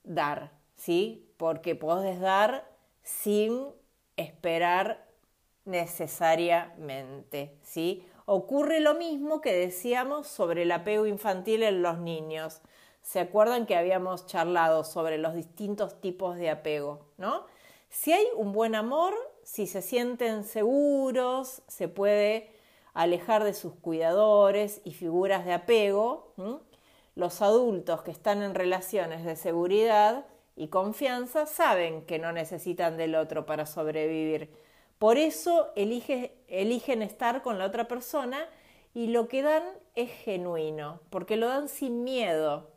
dar, 0.04 0.52
¿sí? 0.76 1.34
Porque 1.38 1.74
puedes 1.74 2.20
dar 2.20 2.70
sin 3.02 3.70
esperar 4.18 5.05
necesariamente, 5.66 7.58
¿sí? 7.64 8.08
Ocurre 8.26 8.80
lo 8.80 8.96
mismo 8.96 9.42
que 9.42 9.54
decíamos 9.54 10.28
sobre 10.28 10.64
el 10.64 10.72
apego 10.72 11.06
infantil 11.06 11.64
en 11.64 11.82
los 11.82 12.00
niños. 12.00 12.62
¿Se 13.02 13.20
acuerdan 13.20 13.68
que 13.68 13.76
habíamos 13.76 14.26
charlado 14.26 14.84
sobre 14.84 15.18
los 15.18 15.36
distintos 15.36 16.02
tipos 16.02 16.38
de 16.38 16.50
apego, 16.50 17.06
¿no? 17.18 17.46
Si 17.90 18.14
hay 18.14 18.26
un 18.36 18.52
buen 18.52 18.74
amor, 18.74 19.14
si 19.44 19.68
se 19.68 19.82
sienten 19.82 20.44
seguros, 20.44 21.62
se 21.68 21.88
puede 21.88 22.50
alejar 22.94 23.44
de 23.44 23.54
sus 23.54 23.74
cuidadores 23.76 24.82
y 24.84 24.94
figuras 24.94 25.46
de 25.46 25.54
apego, 25.54 26.34
los 27.14 27.42
adultos 27.42 28.02
que 28.02 28.12
están 28.12 28.42
en 28.42 28.56
relaciones 28.56 29.24
de 29.24 29.36
seguridad 29.36 30.26
y 30.56 30.70
confianza 30.70 31.46
saben 31.46 32.06
que 32.06 32.20
no 32.20 32.32
necesitan 32.32 32.98
del 32.98 33.16
otro 33.16 33.46
para 33.46 33.66
sobrevivir. 33.66 34.50
Por 35.00 35.18
eso 35.18 35.72
eligen 35.76 37.02
estar 37.02 37.42
con 37.42 37.60
la 37.60 37.66
otra 37.66 37.88
persona 37.88 38.48
y 38.94 39.08
lo 39.08 39.28
que 39.28 39.42
dan 39.42 39.64
es 39.96 40.10
genuino, 40.10 41.02
porque 41.10 41.36
lo 41.36 41.48
dan 41.48 41.68
sin 41.68 42.04
miedo. 42.04 42.70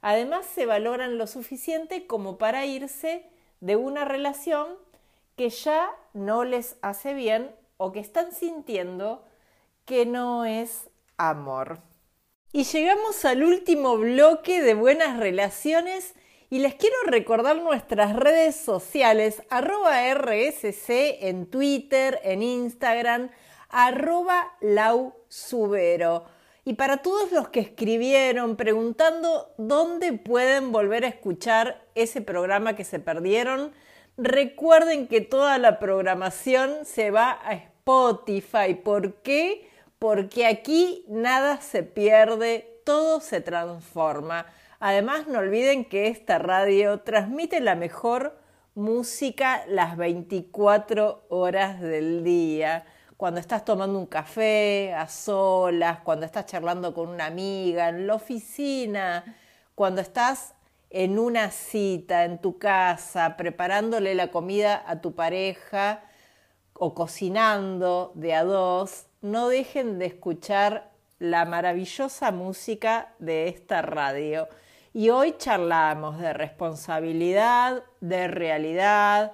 Además 0.00 0.46
se 0.46 0.66
valoran 0.66 1.18
lo 1.18 1.26
suficiente 1.26 2.06
como 2.06 2.38
para 2.38 2.64
irse 2.64 3.26
de 3.60 3.76
una 3.76 4.04
relación 4.04 4.66
que 5.36 5.50
ya 5.50 5.90
no 6.14 6.44
les 6.44 6.76
hace 6.80 7.12
bien 7.12 7.54
o 7.76 7.92
que 7.92 8.00
están 8.00 8.32
sintiendo 8.32 9.22
que 9.84 10.06
no 10.06 10.46
es 10.46 10.88
amor. 11.18 11.80
Y 12.52 12.64
llegamos 12.64 13.24
al 13.26 13.42
último 13.42 13.98
bloque 13.98 14.62
de 14.62 14.74
buenas 14.74 15.18
relaciones 15.18 16.14
y 16.50 16.60
les 16.60 16.74
quiero 16.74 16.96
recordar 17.06 17.56
nuestras 17.56 18.16
redes 18.16 18.56
sociales, 18.56 19.42
arroba 19.50 20.12
RSC 20.14 21.26
en 21.28 21.46
Twitter, 21.46 22.20
en 22.22 22.42
Instagram, 22.42 23.30
arroba 23.68 24.52
lausubero. 24.60 26.24
Y 26.64 26.74
para 26.74 26.98
todos 26.98 27.32
los 27.32 27.48
que 27.48 27.60
escribieron 27.60 28.56
preguntando 28.56 29.54
dónde 29.56 30.12
pueden 30.12 30.72
volver 30.72 31.04
a 31.04 31.08
escuchar 31.08 31.84
ese 31.94 32.20
programa 32.20 32.74
que 32.74 32.84
se 32.84 32.98
perdieron, 32.98 33.72
recuerden 34.16 35.06
que 35.08 35.20
toda 35.20 35.58
la 35.58 35.78
programación 35.78 36.84
se 36.84 37.10
va 37.10 37.38
a 37.44 37.54
Spotify. 37.54 38.74
¿Por 38.74 39.14
qué? 39.22 39.68
porque 39.98 40.46
aquí 40.46 41.04
nada 41.08 41.60
se 41.60 41.82
pierde, 41.82 42.80
todo 42.84 43.20
se 43.20 43.40
transforma. 43.40 44.46
Además, 44.78 45.26
no 45.26 45.38
olviden 45.38 45.84
que 45.84 46.08
esta 46.08 46.38
radio 46.38 47.00
transmite 47.00 47.60
la 47.60 47.74
mejor 47.74 48.38
música 48.74 49.64
las 49.68 49.96
24 49.96 51.26
horas 51.30 51.80
del 51.80 52.22
día. 52.22 52.84
Cuando 53.16 53.40
estás 53.40 53.64
tomando 53.64 53.98
un 53.98 54.06
café 54.06 54.92
a 54.92 55.08
solas, 55.08 56.00
cuando 56.00 56.26
estás 56.26 56.44
charlando 56.44 56.92
con 56.92 57.08
una 57.08 57.24
amiga, 57.24 57.88
en 57.88 58.06
la 58.06 58.14
oficina, 58.14 59.24
cuando 59.74 60.02
estás 60.02 60.54
en 60.90 61.18
una 61.18 61.50
cita, 61.50 62.24
en 62.24 62.38
tu 62.38 62.58
casa, 62.58 63.36
preparándole 63.38 64.14
la 64.14 64.30
comida 64.30 64.84
a 64.86 65.00
tu 65.00 65.14
pareja 65.14 66.04
o 66.74 66.94
cocinando 66.94 68.12
de 68.14 68.34
a 68.34 68.44
dos, 68.44 69.06
no 69.22 69.48
dejen 69.48 69.98
de 69.98 70.06
escuchar 70.06 70.90
la 71.18 71.46
maravillosa 71.46 72.30
música 72.30 73.14
de 73.18 73.48
esta 73.48 73.80
radio. 73.80 74.48
Y 74.96 75.10
hoy 75.10 75.34
charlamos 75.36 76.18
de 76.18 76.32
responsabilidad, 76.32 77.84
de 78.00 78.28
realidad, 78.28 79.32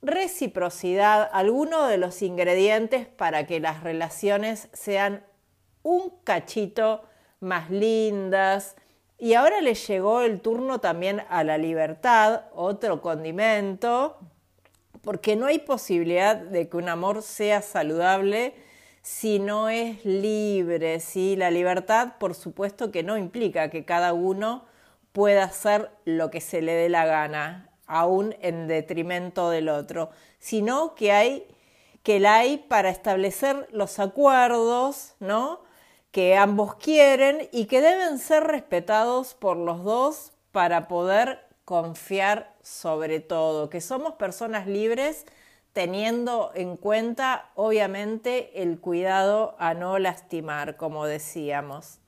reciprocidad, 0.00 1.28
algunos 1.32 1.88
de 1.88 1.98
los 1.98 2.22
ingredientes 2.22 3.08
para 3.08 3.44
que 3.44 3.58
las 3.58 3.82
relaciones 3.82 4.68
sean 4.72 5.24
un 5.82 6.12
cachito 6.22 7.02
más 7.40 7.68
lindas. 7.68 8.76
Y 9.18 9.34
ahora 9.34 9.60
le 9.60 9.74
llegó 9.74 10.20
el 10.20 10.40
turno 10.40 10.78
también 10.78 11.24
a 11.28 11.42
la 11.42 11.58
libertad, 11.58 12.42
otro 12.54 13.02
condimento, 13.02 14.20
porque 15.00 15.34
no 15.34 15.46
hay 15.46 15.58
posibilidad 15.58 16.36
de 16.36 16.68
que 16.68 16.76
un 16.76 16.88
amor 16.88 17.22
sea 17.22 17.60
saludable 17.60 18.54
si 19.02 19.40
no 19.40 19.68
es 19.68 20.04
libre. 20.04 21.00
¿sí? 21.00 21.34
La 21.34 21.50
libertad, 21.50 22.18
por 22.20 22.36
supuesto, 22.36 22.92
que 22.92 23.02
no 23.02 23.18
implica 23.18 23.68
que 23.68 23.84
cada 23.84 24.12
uno 24.12 24.70
pueda 25.12 25.44
hacer 25.44 25.90
lo 26.04 26.30
que 26.30 26.40
se 26.40 26.62
le 26.62 26.72
dé 26.72 26.88
la 26.88 27.04
gana 27.04 27.70
aún 27.86 28.34
en 28.40 28.66
detrimento 28.68 29.50
del 29.50 29.68
otro, 29.68 30.10
sino 30.38 30.94
que 30.94 31.12
hay 31.12 31.46
que 32.02 32.18
la 32.18 32.36
hay 32.36 32.58
para 32.58 32.90
establecer 32.90 33.68
los 33.70 34.00
acuerdos, 34.00 35.14
¿no? 35.20 35.60
que 36.10 36.36
ambos 36.36 36.74
quieren 36.74 37.48
y 37.52 37.64
que 37.64 37.80
deben 37.80 38.18
ser 38.18 38.44
respetados 38.44 39.34
por 39.34 39.56
los 39.56 39.82
dos 39.82 40.32
para 40.52 40.86
poder 40.86 41.46
confiar 41.64 42.54
sobre 42.62 43.20
todo, 43.20 43.70
que 43.70 43.80
somos 43.80 44.14
personas 44.14 44.66
libres 44.66 45.24
teniendo 45.72 46.52
en 46.54 46.76
cuenta 46.76 47.50
obviamente 47.54 48.62
el 48.62 48.78
cuidado 48.78 49.56
a 49.58 49.72
no 49.72 49.98
lastimar, 49.98 50.76
como 50.76 51.06
decíamos 51.06 51.98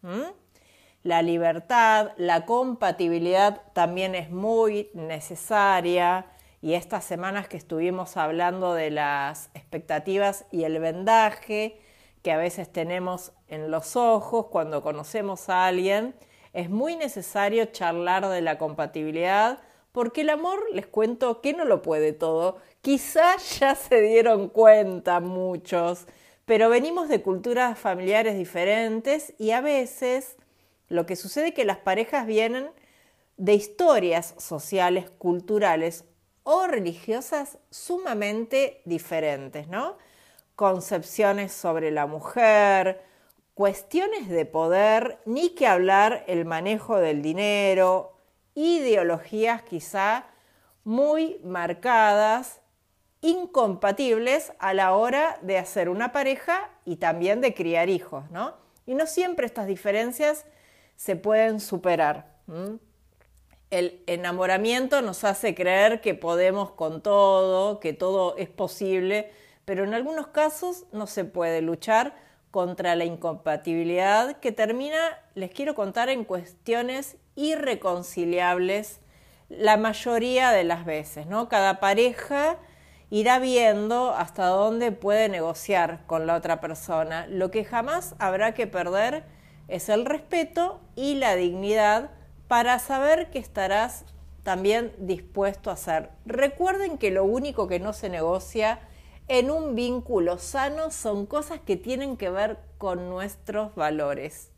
la 1.05 1.23
libertad, 1.23 2.13
la 2.17 2.47
compatibilidad 2.47 3.61
también 3.75 4.15
es 4.15 4.31
muy 4.31 4.91
necesaria 4.95 6.27
y 6.63 6.73
estas 6.73 7.05
semanas 7.05 7.47
que 7.47 7.59
estuvimos 7.59 8.17
hablando 8.17 8.73
de 8.73 8.91
las 8.91 9.51
expectativas 9.53 10.47
y 10.51 10.65
el 10.65 10.81
vendaje 10.81 11.79
que 12.23 12.33
a 12.33 12.39
veces 12.39 12.73
tenemos 12.73 13.33
en 13.49 13.71
los 13.71 13.97
ojos 13.97 14.47
cuando 14.47 14.83
conocemos 14.83 15.51
a 15.51 15.67
alguien, 15.67 16.15
es 16.55 16.71
muy 16.71 16.97
necesario 16.97 17.67
charlar 17.67 18.27
de 18.29 18.41
la 18.41 18.57
compatibilidad 18.57 19.59
porque 19.93 20.23
el 20.23 20.31
amor, 20.31 20.59
les 20.73 20.87
cuento 20.87 21.43
que 21.43 21.53
no 21.53 21.67
lo 21.67 21.83
puede 21.83 22.13
todo. 22.15 22.57
Quizás 22.81 23.61
ya 23.61 23.75
se 23.75 24.01
dieron 24.01 24.49
cuenta 24.49 25.21
muchos, 25.21 26.07
pero 26.47 26.71
venimos 26.71 27.11
de 27.11 27.21
culturas 27.21 27.79
familiares 27.79 28.39
diferentes 28.39 29.35
y 29.39 29.51
a 29.51 29.61
veces 29.61 30.37
lo 30.89 31.07
que 31.07 31.16
sucede 31.16 31.49
es 31.49 31.55
que 31.55 31.64
las 31.64 31.78
parejas 31.78 32.26
vienen 32.26 32.70
de 33.37 33.55
historias 33.55 34.35
sociales, 34.39 35.11
culturales 35.11 36.05
o 36.43 36.66
religiosas 36.66 37.59
sumamente 37.70 38.82
diferentes, 38.85 39.68
¿no? 39.68 39.97
Concepciones 40.57 41.53
sobre 41.53 41.91
la 41.91 42.07
mujer, 42.07 43.03
cuestiones 43.55 44.28
de 44.28 44.45
poder, 44.45 45.18
ni 45.24 45.51
que 45.51 45.66
hablar 45.66 46.24
el 46.28 46.45
manejo 46.45 46.99
del 46.99 47.22
dinero, 47.22 48.16
ideologías 48.55 49.62
quizá 49.62 50.26
muy 50.85 51.41
marcadas, 51.43 52.61
incompatibles 53.20 54.53
a 54.59 54.74
la 54.74 54.95
hora 54.95 55.39
de 55.41 55.57
hacer 55.57 55.89
una 55.89 56.12
pareja 56.12 56.70
y 56.85 56.97
también 56.97 57.41
de 57.41 57.55
criar 57.55 57.89
hijos, 57.89 58.30
¿no? 58.30 58.55
Y 58.87 58.95
no 58.95 59.07
siempre 59.07 59.47
estas 59.47 59.66
diferencias 59.66 60.45
se 60.97 61.17
pueden 61.17 61.61
superar. 61.61 62.35
El 63.71 64.03
enamoramiento 64.07 65.03
nos 65.03 65.25
hace 65.25 65.55
creer 65.55 66.01
que 66.01 66.15
podemos 66.15 66.71
con 66.73 67.03
todo, 67.03 67.81
que 67.81 67.93
todo 67.93 68.37
es 68.37 68.49
posible, 68.49 69.33
pero 69.65 69.85
en 69.85 69.95
algunos 69.95 70.29
casos 70.29 70.85
no 70.93 71.07
se 71.07 71.25
puede 71.25 71.63
luchar 71.63 72.15
contra 72.51 72.95
la 72.95 73.05
incompatibilidad 73.05 74.37
que 74.37 74.53
termina, 74.53 75.19
les 75.35 75.51
quiero 75.51 75.75
contar, 75.75 76.09
en 76.09 76.25
cuestiones 76.25 77.17
irreconciliables 77.35 79.01
la 79.49 79.77
mayoría 79.77 80.53
de 80.53 80.65
las 80.65 80.85
veces, 80.85 81.27
¿no? 81.27 81.49
Cada 81.49 81.81
pareja 81.81 82.59
irá 83.11 83.39
viendo 83.39 84.15
hasta 84.15 84.47
dónde 84.47 84.93
puede 84.93 85.29
negociar 85.29 86.07
con 86.07 86.27
la 86.27 86.37
otra 86.37 86.61
persona. 86.61 87.27
Lo 87.29 87.51
que 87.51 87.65
jamás 87.65 88.15
habrá 88.19 88.55
que 88.55 88.67
perder 88.67 89.25
es 89.69 89.89
el 89.89 90.05
respeto 90.05 90.81
y 90.97 91.15
la 91.15 91.37
dignidad 91.37 92.11
para 92.49 92.79
saber 92.79 93.31
que 93.31 93.39
estarás 93.39 94.05
también 94.43 94.93
dispuesto 94.99 95.71
a 95.71 95.75
hacer. 95.75 96.11
Recuerden 96.27 96.99
que 96.99 97.11
lo 97.11 97.25
único 97.25 97.67
que 97.67 97.81
no 97.81 97.93
se 97.93 98.11
negocia 98.11 98.81
en 99.27 99.51
un 99.51 99.75
vínculo 99.75 100.39
sano 100.39 100.91
son 100.91 101.27
cosas 101.27 101.61
que 101.61 101.77
tienen 101.77 102.17
que 102.17 102.31
ver 102.31 102.59
con 102.79 103.09
nuestros 103.09 103.75
valores. 103.75 104.51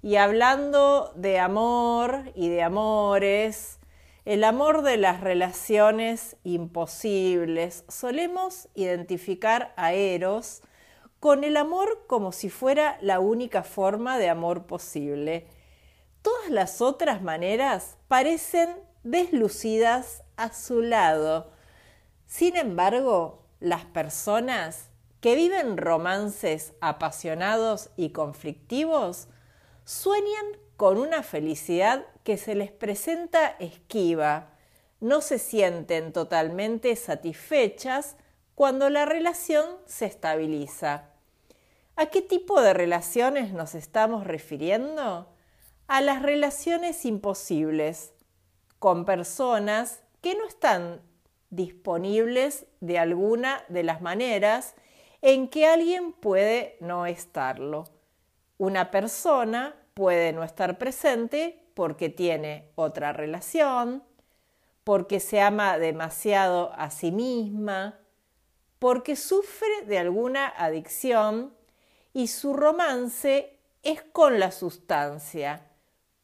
Y 0.00 0.16
hablando 0.16 1.12
de 1.16 1.40
amor 1.40 2.30
y 2.34 2.48
de 2.50 2.62
amores, 2.62 3.78
el 4.24 4.44
amor 4.44 4.82
de 4.82 4.98
las 4.98 5.22
relaciones 5.22 6.36
imposibles, 6.44 7.84
solemos 7.88 8.68
identificar 8.74 9.72
a 9.76 9.94
Eros 9.94 10.62
con 11.20 11.44
el 11.44 11.56
amor 11.56 12.04
como 12.06 12.32
si 12.32 12.48
fuera 12.50 12.98
la 13.00 13.20
única 13.20 13.62
forma 13.62 14.18
de 14.18 14.28
amor 14.28 14.66
posible. 14.66 15.46
Todas 16.22 16.50
las 16.50 16.80
otras 16.80 17.22
maneras 17.22 17.96
parecen 18.08 18.70
deslucidas 19.02 20.22
a 20.36 20.52
su 20.52 20.80
lado. 20.80 21.50
Sin 22.26 22.56
embargo, 22.56 23.42
las 23.60 23.84
personas 23.84 24.90
que 25.20 25.34
viven 25.34 25.76
romances 25.76 26.74
apasionados 26.80 27.90
y 27.96 28.10
conflictivos 28.10 29.28
sueñan 29.84 30.46
con 30.76 30.98
una 30.98 31.24
felicidad 31.24 32.06
que 32.22 32.36
se 32.36 32.54
les 32.54 32.70
presenta 32.70 33.56
esquiva, 33.58 34.50
no 35.00 35.20
se 35.20 35.38
sienten 35.38 36.12
totalmente 36.12 36.94
satisfechas 36.94 38.16
cuando 38.58 38.90
la 38.90 39.04
relación 39.04 39.66
se 39.86 40.06
estabiliza. 40.06 41.10
¿A 41.94 42.06
qué 42.06 42.22
tipo 42.22 42.60
de 42.60 42.74
relaciones 42.74 43.52
nos 43.52 43.76
estamos 43.76 44.26
refiriendo? 44.26 45.32
A 45.86 46.00
las 46.00 46.22
relaciones 46.22 47.04
imposibles, 47.04 48.14
con 48.80 49.04
personas 49.04 50.02
que 50.22 50.34
no 50.34 50.44
están 50.44 51.02
disponibles 51.50 52.66
de 52.80 52.98
alguna 52.98 53.62
de 53.68 53.84
las 53.84 54.00
maneras 54.00 54.74
en 55.22 55.46
que 55.46 55.68
alguien 55.68 56.12
puede 56.12 56.78
no 56.80 57.06
estarlo. 57.06 57.84
Una 58.56 58.90
persona 58.90 59.76
puede 59.94 60.32
no 60.32 60.42
estar 60.42 60.78
presente 60.78 61.64
porque 61.74 62.08
tiene 62.08 62.72
otra 62.74 63.12
relación, 63.12 64.02
porque 64.82 65.20
se 65.20 65.40
ama 65.40 65.78
demasiado 65.78 66.72
a 66.74 66.90
sí 66.90 67.12
misma, 67.12 68.00
porque 68.78 69.16
sufre 69.16 69.82
de 69.86 69.98
alguna 69.98 70.46
adicción 70.46 71.54
y 72.12 72.28
su 72.28 72.52
romance 72.52 73.58
es 73.82 74.02
con 74.02 74.40
la 74.40 74.50
sustancia 74.50 75.66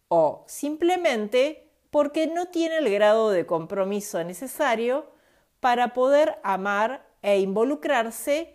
o 0.09 0.45
simplemente 0.47 1.71
porque 1.91 2.27
no 2.27 2.47
tiene 2.47 2.79
el 2.79 2.91
grado 2.91 3.31
de 3.31 3.47
compromiso 3.47 4.23
necesario 4.25 5.11
para 5.61 5.95
poder 5.95 6.39
amar 6.43 7.07
e 7.23 7.39
involucrarse 7.39 8.55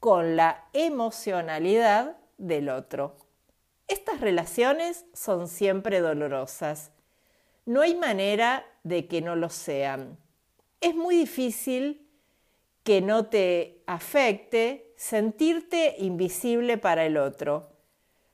con 0.00 0.36
la 0.36 0.68
emocionalidad 0.72 2.16
del 2.38 2.68
otro. 2.68 3.16
Estas 3.88 4.20
relaciones 4.20 5.04
son 5.12 5.48
siempre 5.48 6.00
dolorosas. 6.00 6.92
No 7.64 7.82
hay 7.82 7.94
manera 7.94 8.64
de 8.84 9.06
que 9.06 9.20
no 9.20 9.36
lo 9.36 9.50
sean. 9.50 10.18
Es 10.80 10.94
muy 10.94 11.16
difícil 11.16 12.05
que 12.86 13.00
no 13.00 13.26
te 13.26 13.82
afecte 13.88 14.94
sentirte 14.96 15.96
invisible 15.98 16.78
para 16.78 17.04
el 17.04 17.16
otro, 17.16 17.68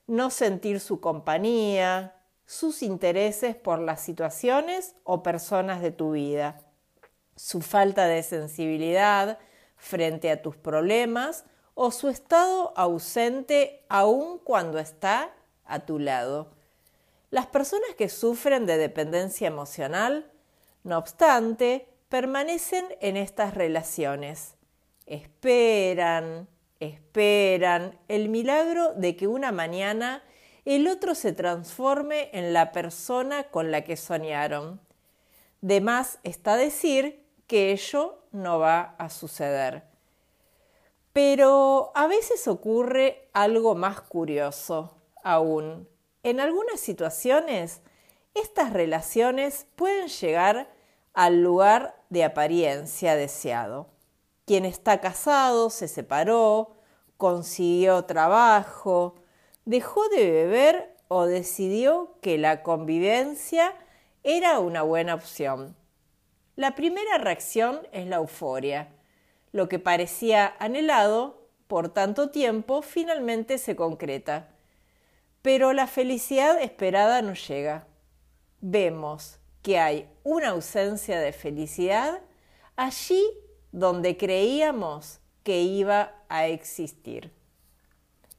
no 0.05 0.29
sentir 0.29 0.79
su 0.79 1.01
compañía, 1.01 2.21
sus 2.45 2.83
intereses 2.83 3.55
por 3.55 3.79
las 3.79 4.01
situaciones 4.01 4.93
o 5.05 5.23
personas 5.23 5.81
de 5.81 5.89
tu 5.89 6.11
vida, 6.11 6.61
su 7.35 7.61
falta 7.61 8.05
de 8.05 8.21
sensibilidad 8.21 9.39
frente 9.75 10.29
a 10.29 10.43
tus 10.43 10.55
problemas 10.55 11.45
o 11.73 11.89
su 11.89 12.09
estado 12.09 12.73
ausente 12.77 13.83
aun 13.89 14.37
cuando 14.37 14.77
está 14.77 15.33
a 15.65 15.79
tu 15.79 15.97
lado. 15.97 16.51
Las 17.31 17.47
personas 17.47 17.95
que 17.97 18.07
sufren 18.07 18.67
de 18.67 18.77
dependencia 18.77 19.47
emocional, 19.47 20.31
no 20.83 20.99
obstante, 20.99 21.87
permanecen 22.13 22.85
en 22.99 23.17
estas 23.17 23.55
relaciones. 23.55 24.53
Esperan, 25.07 26.47
esperan 26.79 27.97
el 28.07 28.29
milagro 28.29 28.93
de 28.93 29.15
que 29.15 29.25
una 29.25 29.51
mañana 29.51 30.21
el 30.63 30.87
otro 30.87 31.15
se 31.15 31.33
transforme 31.33 32.29
en 32.33 32.53
la 32.53 32.71
persona 32.71 33.45
con 33.45 33.71
la 33.71 33.83
que 33.83 33.97
soñaron. 33.97 34.79
De 35.61 35.81
más 35.81 36.19
está 36.21 36.55
decir 36.55 37.25
que 37.47 37.71
ello 37.71 38.19
no 38.31 38.59
va 38.59 38.93
a 38.99 39.09
suceder. 39.09 39.81
Pero 41.13 41.93
a 41.95 42.05
veces 42.05 42.47
ocurre 42.47 43.27
algo 43.33 43.73
más 43.73 44.01
curioso 44.01 45.01
aún. 45.23 45.89
En 46.21 46.39
algunas 46.39 46.79
situaciones, 46.79 47.81
estas 48.35 48.71
relaciones 48.71 49.65
pueden 49.75 50.09
llegar 50.09 50.69
al 51.13 51.41
lugar 51.41 52.02
de 52.13 52.23
apariencia 52.23 53.15
deseado. 53.15 53.87
Quien 54.45 54.65
está 54.65 55.01
casado 55.01 55.71
se 55.71 55.87
separó, 55.87 56.75
consiguió 57.17 58.05
trabajo, 58.05 59.15
dejó 59.65 60.07
de 60.09 60.31
beber 60.31 60.95
o 61.07 61.25
decidió 61.25 62.15
que 62.21 62.37
la 62.37 62.61
convivencia 62.61 63.73
era 64.23 64.59
una 64.59 64.83
buena 64.83 65.15
opción. 65.15 65.75
La 66.55 66.75
primera 66.75 67.17
reacción 67.17 67.81
es 67.91 68.05
la 68.05 68.17
euforia. 68.17 68.89
Lo 69.51 69.67
que 69.67 69.79
parecía 69.79 70.55
anhelado 70.59 71.47
por 71.67 71.89
tanto 71.89 72.29
tiempo 72.29 72.83
finalmente 72.83 73.57
se 73.57 73.75
concreta. 73.75 74.49
Pero 75.41 75.73
la 75.73 75.87
felicidad 75.87 76.61
esperada 76.61 77.23
no 77.23 77.33
llega. 77.33 77.87
Vemos 78.61 79.39
que 79.63 79.79
hay 79.79 80.07
una 80.23 80.49
ausencia 80.49 81.19
de 81.19 81.31
felicidad 81.31 82.21
allí 82.75 83.23
donde 83.71 84.17
creíamos 84.17 85.19
que 85.43 85.61
iba 85.61 86.13
a 86.29 86.47
existir. 86.47 87.31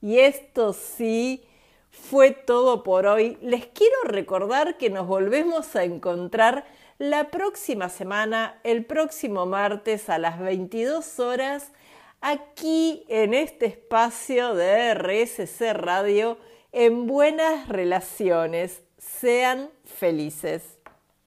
Y 0.01 0.19
esto 0.19 0.73
sí 0.73 1.45
fue 1.91 2.31
todo 2.31 2.83
por 2.83 3.07
hoy. 3.07 3.39
Les 3.41 3.67
quiero 3.67 3.97
recordar 4.05 4.77
que 4.77 4.91
nos 4.91 5.07
volvemos 5.07 5.75
a 5.77 5.85
encontrar 5.85 6.67
la 6.99 7.31
próxima 7.31 7.89
semana, 7.89 8.61
el 8.65 8.85
próximo 8.85 9.47
martes 9.47 10.09
a 10.09 10.19
las 10.19 10.39
22 10.39 11.19
horas, 11.21 11.73
aquí 12.21 13.05
en 13.09 13.35
este 13.35 13.67
espacio 13.67 14.55
de 14.55 14.95
RSC 14.95 15.73
Radio, 15.73 16.39
en 16.73 17.07
buenas 17.07 17.69
relaciones. 17.69 18.83
Sean 18.99 19.71
felices. 19.85 20.74